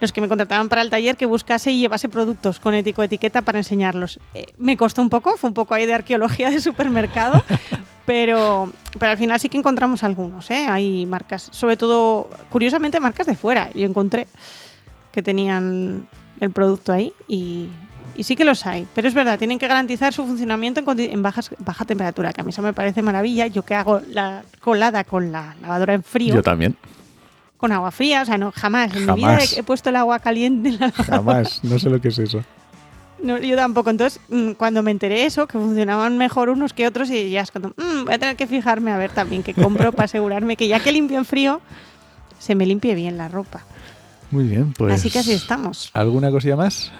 los 0.00 0.12
que 0.12 0.20
me 0.20 0.28
contrataban 0.28 0.68
para 0.68 0.82
el 0.82 0.90
taller, 0.90 1.16
que 1.16 1.26
buscase 1.26 1.70
y 1.72 1.80
llevase 1.80 2.08
productos 2.08 2.60
con 2.60 2.74
etiqueta 2.74 3.42
para 3.42 3.58
enseñarlos. 3.58 4.18
Eh, 4.34 4.46
me 4.58 4.76
costó 4.76 5.02
un 5.02 5.10
poco, 5.10 5.36
fue 5.36 5.48
un 5.48 5.54
poco 5.54 5.74
ahí 5.74 5.86
de 5.86 5.94
arqueología 5.94 6.50
de 6.50 6.60
supermercado, 6.60 7.42
pero, 8.06 8.72
pero 8.98 9.12
al 9.12 9.18
final 9.18 9.40
sí 9.40 9.48
que 9.48 9.58
encontramos 9.58 10.02
algunos. 10.02 10.50
¿eh? 10.50 10.66
Hay 10.68 11.06
marcas, 11.06 11.48
sobre 11.52 11.76
todo, 11.76 12.28
curiosamente, 12.50 13.00
marcas 13.00 13.26
de 13.26 13.36
fuera. 13.36 13.70
Yo 13.74 13.86
encontré 13.86 14.26
que 15.12 15.22
tenían 15.22 16.08
el 16.40 16.50
producto 16.50 16.92
ahí 16.92 17.12
y, 17.28 17.68
y 18.16 18.24
sí 18.24 18.36
que 18.36 18.44
los 18.44 18.66
hay. 18.66 18.86
Pero 18.94 19.08
es 19.08 19.14
verdad, 19.14 19.38
tienen 19.38 19.58
que 19.58 19.68
garantizar 19.68 20.12
su 20.12 20.26
funcionamiento 20.26 20.80
en, 20.80 21.00
en 21.00 21.22
bajas, 21.22 21.50
baja 21.58 21.84
temperatura, 21.84 22.32
que 22.32 22.40
a 22.40 22.44
mí 22.44 22.50
eso 22.50 22.62
me 22.62 22.72
parece 22.72 23.02
maravilla. 23.02 23.46
Yo 23.46 23.62
que 23.62 23.74
hago 23.74 24.00
la 24.10 24.42
colada 24.60 25.04
con 25.04 25.32
la 25.32 25.54
lavadora 25.62 25.94
en 25.94 26.02
frío, 26.02 26.34
Yo 26.34 26.42
también. 26.42 26.76
Con 27.64 27.72
agua 27.72 27.90
fría, 27.92 28.20
o 28.20 28.24
sea, 28.26 28.36
no, 28.36 28.52
jamás. 28.52 28.94
En 28.94 29.06
mi 29.06 29.12
vida 29.14 29.38
he, 29.38 29.60
he 29.60 29.62
puesto 29.62 29.88
el 29.88 29.96
agua 29.96 30.18
caliente 30.18 30.68
en 30.68 30.80
la 30.80 30.88
lavadora. 30.88 31.16
Jamás. 31.16 31.64
No 31.64 31.78
sé 31.78 31.88
lo 31.88 31.98
que 31.98 32.08
es 32.08 32.18
eso. 32.18 32.44
No, 33.22 33.38
yo 33.38 33.56
tampoco. 33.56 33.88
Entonces, 33.88 34.20
mm, 34.28 34.50
cuando 34.50 34.82
me 34.82 34.90
enteré 34.90 35.24
eso, 35.24 35.46
que 35.46 35.56
funcionaban 35.56 36.18
mejor 36.18 36.50
unos 36.50 36.74
que 36.74 36.86
otros, 36.86 37.08
y 37.08 37.30
ya 37.30 37.40
es 37.40 37.50
cuando, 37.50 37.70
mm, 37.70 38.04
voy 38.04 38.12
a 38.12 38.18
tener 38.18 38.36
que 38.36 38.46
fijarme 38.46 38.92
a 38.92 38.98
ver 38.98 39.12
también 39.12 39.42
qué 39.42 39.54
compro 39.54 39.92
para 39.92 40.04
asegurarme 40.04 40.58
que 40.58 40.68
ya 40.68 40.78
que 40.80 40.92
limpio 40.92 41.16
en 41.16 41.24
frío, 41.24 41.62
se 42.38 42.54
me 42.54 42.66
limpie 42.66 42.94
bien 42.94 43.16
la 43.16 43.28
ropa. 43.28 43.62
Muy 44.30 44.44
bien, 44.44 44.74
pues. 44.74 44.92
Así 44.92 45.08
que 45.08 45.20
así 45.20 45.32
estamos. 45.32 45.88
¿Alguna 45.94 46.30
cosilla 46.30 46.56
más? 46.56 46.92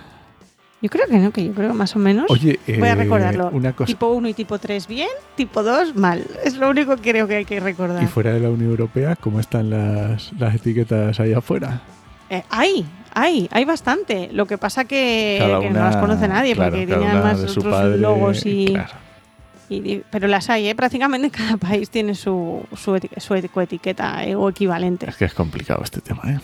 Yo 0.82 0.90
creo 0.90 1.06
que 1.06 1.16
no, 1.18 1.30
que 1.30 1.44
yo 1.46 1.52
creo 1.52 1.72
más 1.72 1.96
o 1.96 1.98
menos. 1.98 2.26
Oye, 2.28 2.60
Voy 2.78 2.88
a 2.88 2.92
eh, 2.92 2.94
recordarlo. 2.94 3.48
Una 3.52 3.72
cosa. 3.72 3.86
Tipo 3.86 4.08
1 4.08 4.28
y 4.28 4.34
tipo 4.34 4.58
3 4.58 4.86
bien, 4.86 5.08
tipo 5.34 5.62
2 5.62 5.96
mal. 5.96 6.24
Es 6.44 6.56
lo 6.56 6.68
único 6.68 6.96
que 6.96 7.10
creo 7.12 7.26
que 7.26 7.36
hay 7.36 7.44
que 7.46 7.58
recordar. 7.58 8.02
Y 8.02 8.06
fuera 8.06 8.32
de 8.32 8.40
la 8.40 8.50
Unión 8.50 8.70
Europea, 8.70 9.16
¿cómo 9.16 9.40
están 9.40 9.70
las, 9.70 10.32
las 10.38 10.54
etiquetas 10.54 11.18
ahí 11.20 11.32
afuera? 11.32 11.80
Eh, 12.28 12.42
hay, 12.50 12.84
hay, 13.14 13.48
hay 13.50 13.64
bastante. 13.64 14.28
Lo 14.32 14.46
que 14.46 14.58
pasa 14.58 14.84
que, 14.84 15.38
no 15.72 15.78
las 15.80 15.96
conoce 15.96 16.28
nadie 16.28 16.54
claro, 16.54 16.76
porque 16.76 16.94
una 16.94 17.14
más 17.22 17.40
otros 17.42 17.64
padre, 17.64 17.96
logos 17.98 18.44
y, 18.44 18.66
claro. 18.66 18.92
y 19.70 19.80
di- 19.80 20.02
Pero 20.10 20.28
las 20.28 20.50
hay, 20.50 20.68
¿eh? 20.68 20.74
Prácticamente 20.74 21.30
cada 21.36 21.56
país 21.56 21.88
tiene 21.88 22.14
su, 22.14 22.62
su, 22.76 22.92
eti- 22.96 23.18
su 23.20 23.34
etiqueta 23.60 24.22
eh, 24.24 24.34
o 24.34 24.50
equivalente. 24.50 25.08
Es 25.08 25.16
que 25.16 25.24
es 25.24 25.34
complicado 25.34 25.82
este 25.82 26.00
tema, 26.02 26.22
¿eh? 26.26 26.40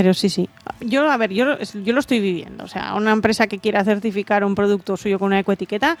Pero 0.00 0.14
sí, 0.14 0.30
sí. 0.30 0.48
Yo, 0.80 1.10
a 1.10 1.16
ver, 1.18 1.30
yo, 1.30 1.58
yo 1.58 1.92
lo 1.92 2.00
estoy 2.00 2.20
viviendo. 2.20 2.64
O 2.64 2.68
sea, 2.68 2.94
una 2.94 3.12
empresa 3.12 3.48
que 3.48 3.58
quiera 3.58 3.84
certificar 3.84 4.44
un 4.44 4.54
producto 4.54 4.96
suyo 4.96 5.18
con 5.18 5.26
una 5.26 5.40
ecoetiqueta 5.40 5.98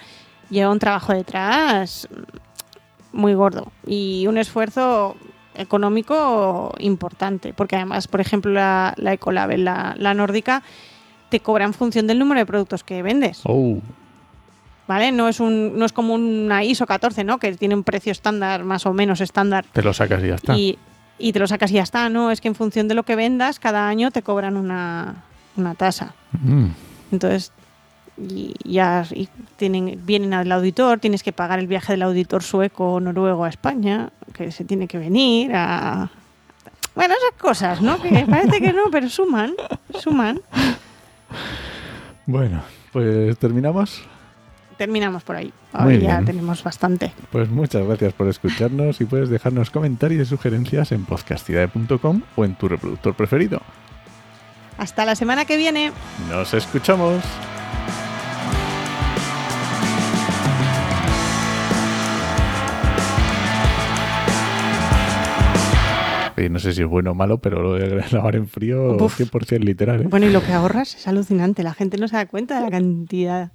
lleva 0.48 0.72
un 0.72 0.78
trabajo 0.78 1.12
detrás 1.12 2.08
muy 3.12 3.34
gordo 3.34 3.72
y 3.86 4.26
un 4.26 4.38
esfuerzo 4.38 5.16
económico 5.54 6.74
importante. 6.78 7.52
Porque 7.52 7.76
además, 7.76 8.08
por 8.08 8.22
ejemplo, 8.22 8.50
la, 8.50 8.94
la 8.96 9.12
Ecolabel, 9.12 9.66
la, 9.66 9.94
la 9.98 10.14
nórdica, 10.14 10.62
te 11.28 11.40
cobra 11.40 11.66
en 11.66 11.74
función 11.74 12.06
del 12.06 12.18
número 12.18 12.40
de 12.40 12.46
productos 12.46 12.82
que 12.82 13.02
vendes. 13.02 13.42
Oh, 13.44 13.80
¿Vale? 14.88 15.12
No 15.12 15.28
es, 15.28 15.40
un, 15.40 15.78
no 15.78 15.84
es 15.84 15.92
como 15.92 16.14
una 16.14 16.64
ISO 16.64 16.86
14, 16.86 17.22
¿no? 17.22 17.36
Que 17.36 17.54
tiene 17.54 17.74
un 17.74 17.84
precio 17.84 18.12
estándar, 18.12 18.64
más 18.64 18.86
o 18.86 18.94
menos 18.94 19.20
estándar. 19.20 19.66
te 19.74 19.82
lo 19.82 19.92
sacas 19.92 20.24
y 20.24 20.28
ya 20.28 20.34
está. 20.36 20.56
Y, 20.56 20.78
y 21.20 21.32
te 21.32 21.38
lo 21.38 21.46
sacas 21.46 21.70
y 21.70 21.74
ya 21.74 21.82
está, 21.82 22.08
¿no? 22.08 22.30
Es 22.30 22.40
que 22.40 22.48
en 22.48 22.54
función 22.54 22.88
de 22.88 22.94
lo 22.94 23.02
que 23.04 23.16
vendas, 23.16 23.58
cada 23.60 23.88
año 23.88 24.10
te 24.10 24.22
cobran 24.22 24.56
una, 24.56 25.22
una 25.56 25.74
tasa. 25.74 26.14
Mm, 26.32 26.66
Entonces, 27.12 27.52
y 28.16 28.54
ya 28.64 29.04
y 29.10 29.28
tienen, 29.56 30.00
vienen 30.04 30.34
al 30.34 30.50
auditor, 30.52 30.98
tienes 30.98 31.22
que 31.22 31.32
pagar 31.32 31.58
el 31.58 31.66
viaje 31.66 31.92
del 31.92 32.02
auditor 32.02 32.42
sueco 32.42 32.94
o 32.94 33.00
noruego 33.00 33.44
a 33.44 33.48
España, 33.48 34.10
que 34.32 34.50
se 34.52 34.64
tiene 34.64 34.88
que 34.88 34.98
venir 34.98 35.52
a... 35.54 36.10
Bueno, 36.94 37.14
esas 37.14 37.40
cosas, 37.40 37.80
¿no? 37.80 38.00
Que 38.02 38.26
parece 38.28 38.60
que 38.60 38.72
no, 38.72 38.90
pero 38.90 39.08
suman, 39.08 39.54
suman. 39.98 40.40
Bueno, 42.26 42.62
pues 42.92 43.36
terminamos. 43.38 44.02
Terminamos 44.80 45.24
por 45.24 45.36
ahí. 45.36 45.52
Hoy 45.74 46.00
ya 46.00 46.22
tenemos 46.22 46.64
bastante. 46.64 47.12
Pues 47.30 47.50
muchas 47.50 47.86
gracias 47.86 48.14
por 48.14 48.28
escucharnos 48.28 49.02
y 49.02 49.04
puedes 49.04 49.28
dejarnos 49.28 49.68
comentarios 49.68 50.22
y 50.22 50.30
sugerencias 50.30 50.90
en 50.92 51.04
podcastidad.com 51.04 52.22
o 52.34 52.44
en 52.46 52.54
tu 52.54 52.66
reproductor 52.66 53.14
preferido. 53.14 53.60
Hasta 54.78 55.04
la 55.04 55.16
semana 55.16 55.44
que 55.44 55.58
viene. 55.58 55.92
Nos 56.30 56.54
escuchamos. 56.54 57.22
No 66.48 66.58
sé 66.58 66.72
si 66.72 66.80
es 66.80 66.88
bueno 66.88 67.10
o 67.10 67.14
malo, 67.14 67.36
pero 67.36 67.62
lo 67.62 67.74
de 67.74 68.02
lavar 68.12 68.34
en 68.34 68.48
frío 68.48 68.96
Uf. 68.96 69.20
100% 69.20 69.58
literal. 69.58 70.00
¿eh? 70.00 70.06
Bueno, 70.08 70.24
y 70.24 70.30
lo 70.30 70.42
que 70.42 70.54
ahorras 70.54 70.94
es 70.94 71.06
alucinante. 71.06 71.62
La 71.62 71.74
gente 71.74 71.98
no 71.98 72.08
se 72.08 72.16
da 72.16 72.24
cuenta 72.24 72.56
de 72.56 72.64
la 72.64 72.70
cantidad. 72.70 73.52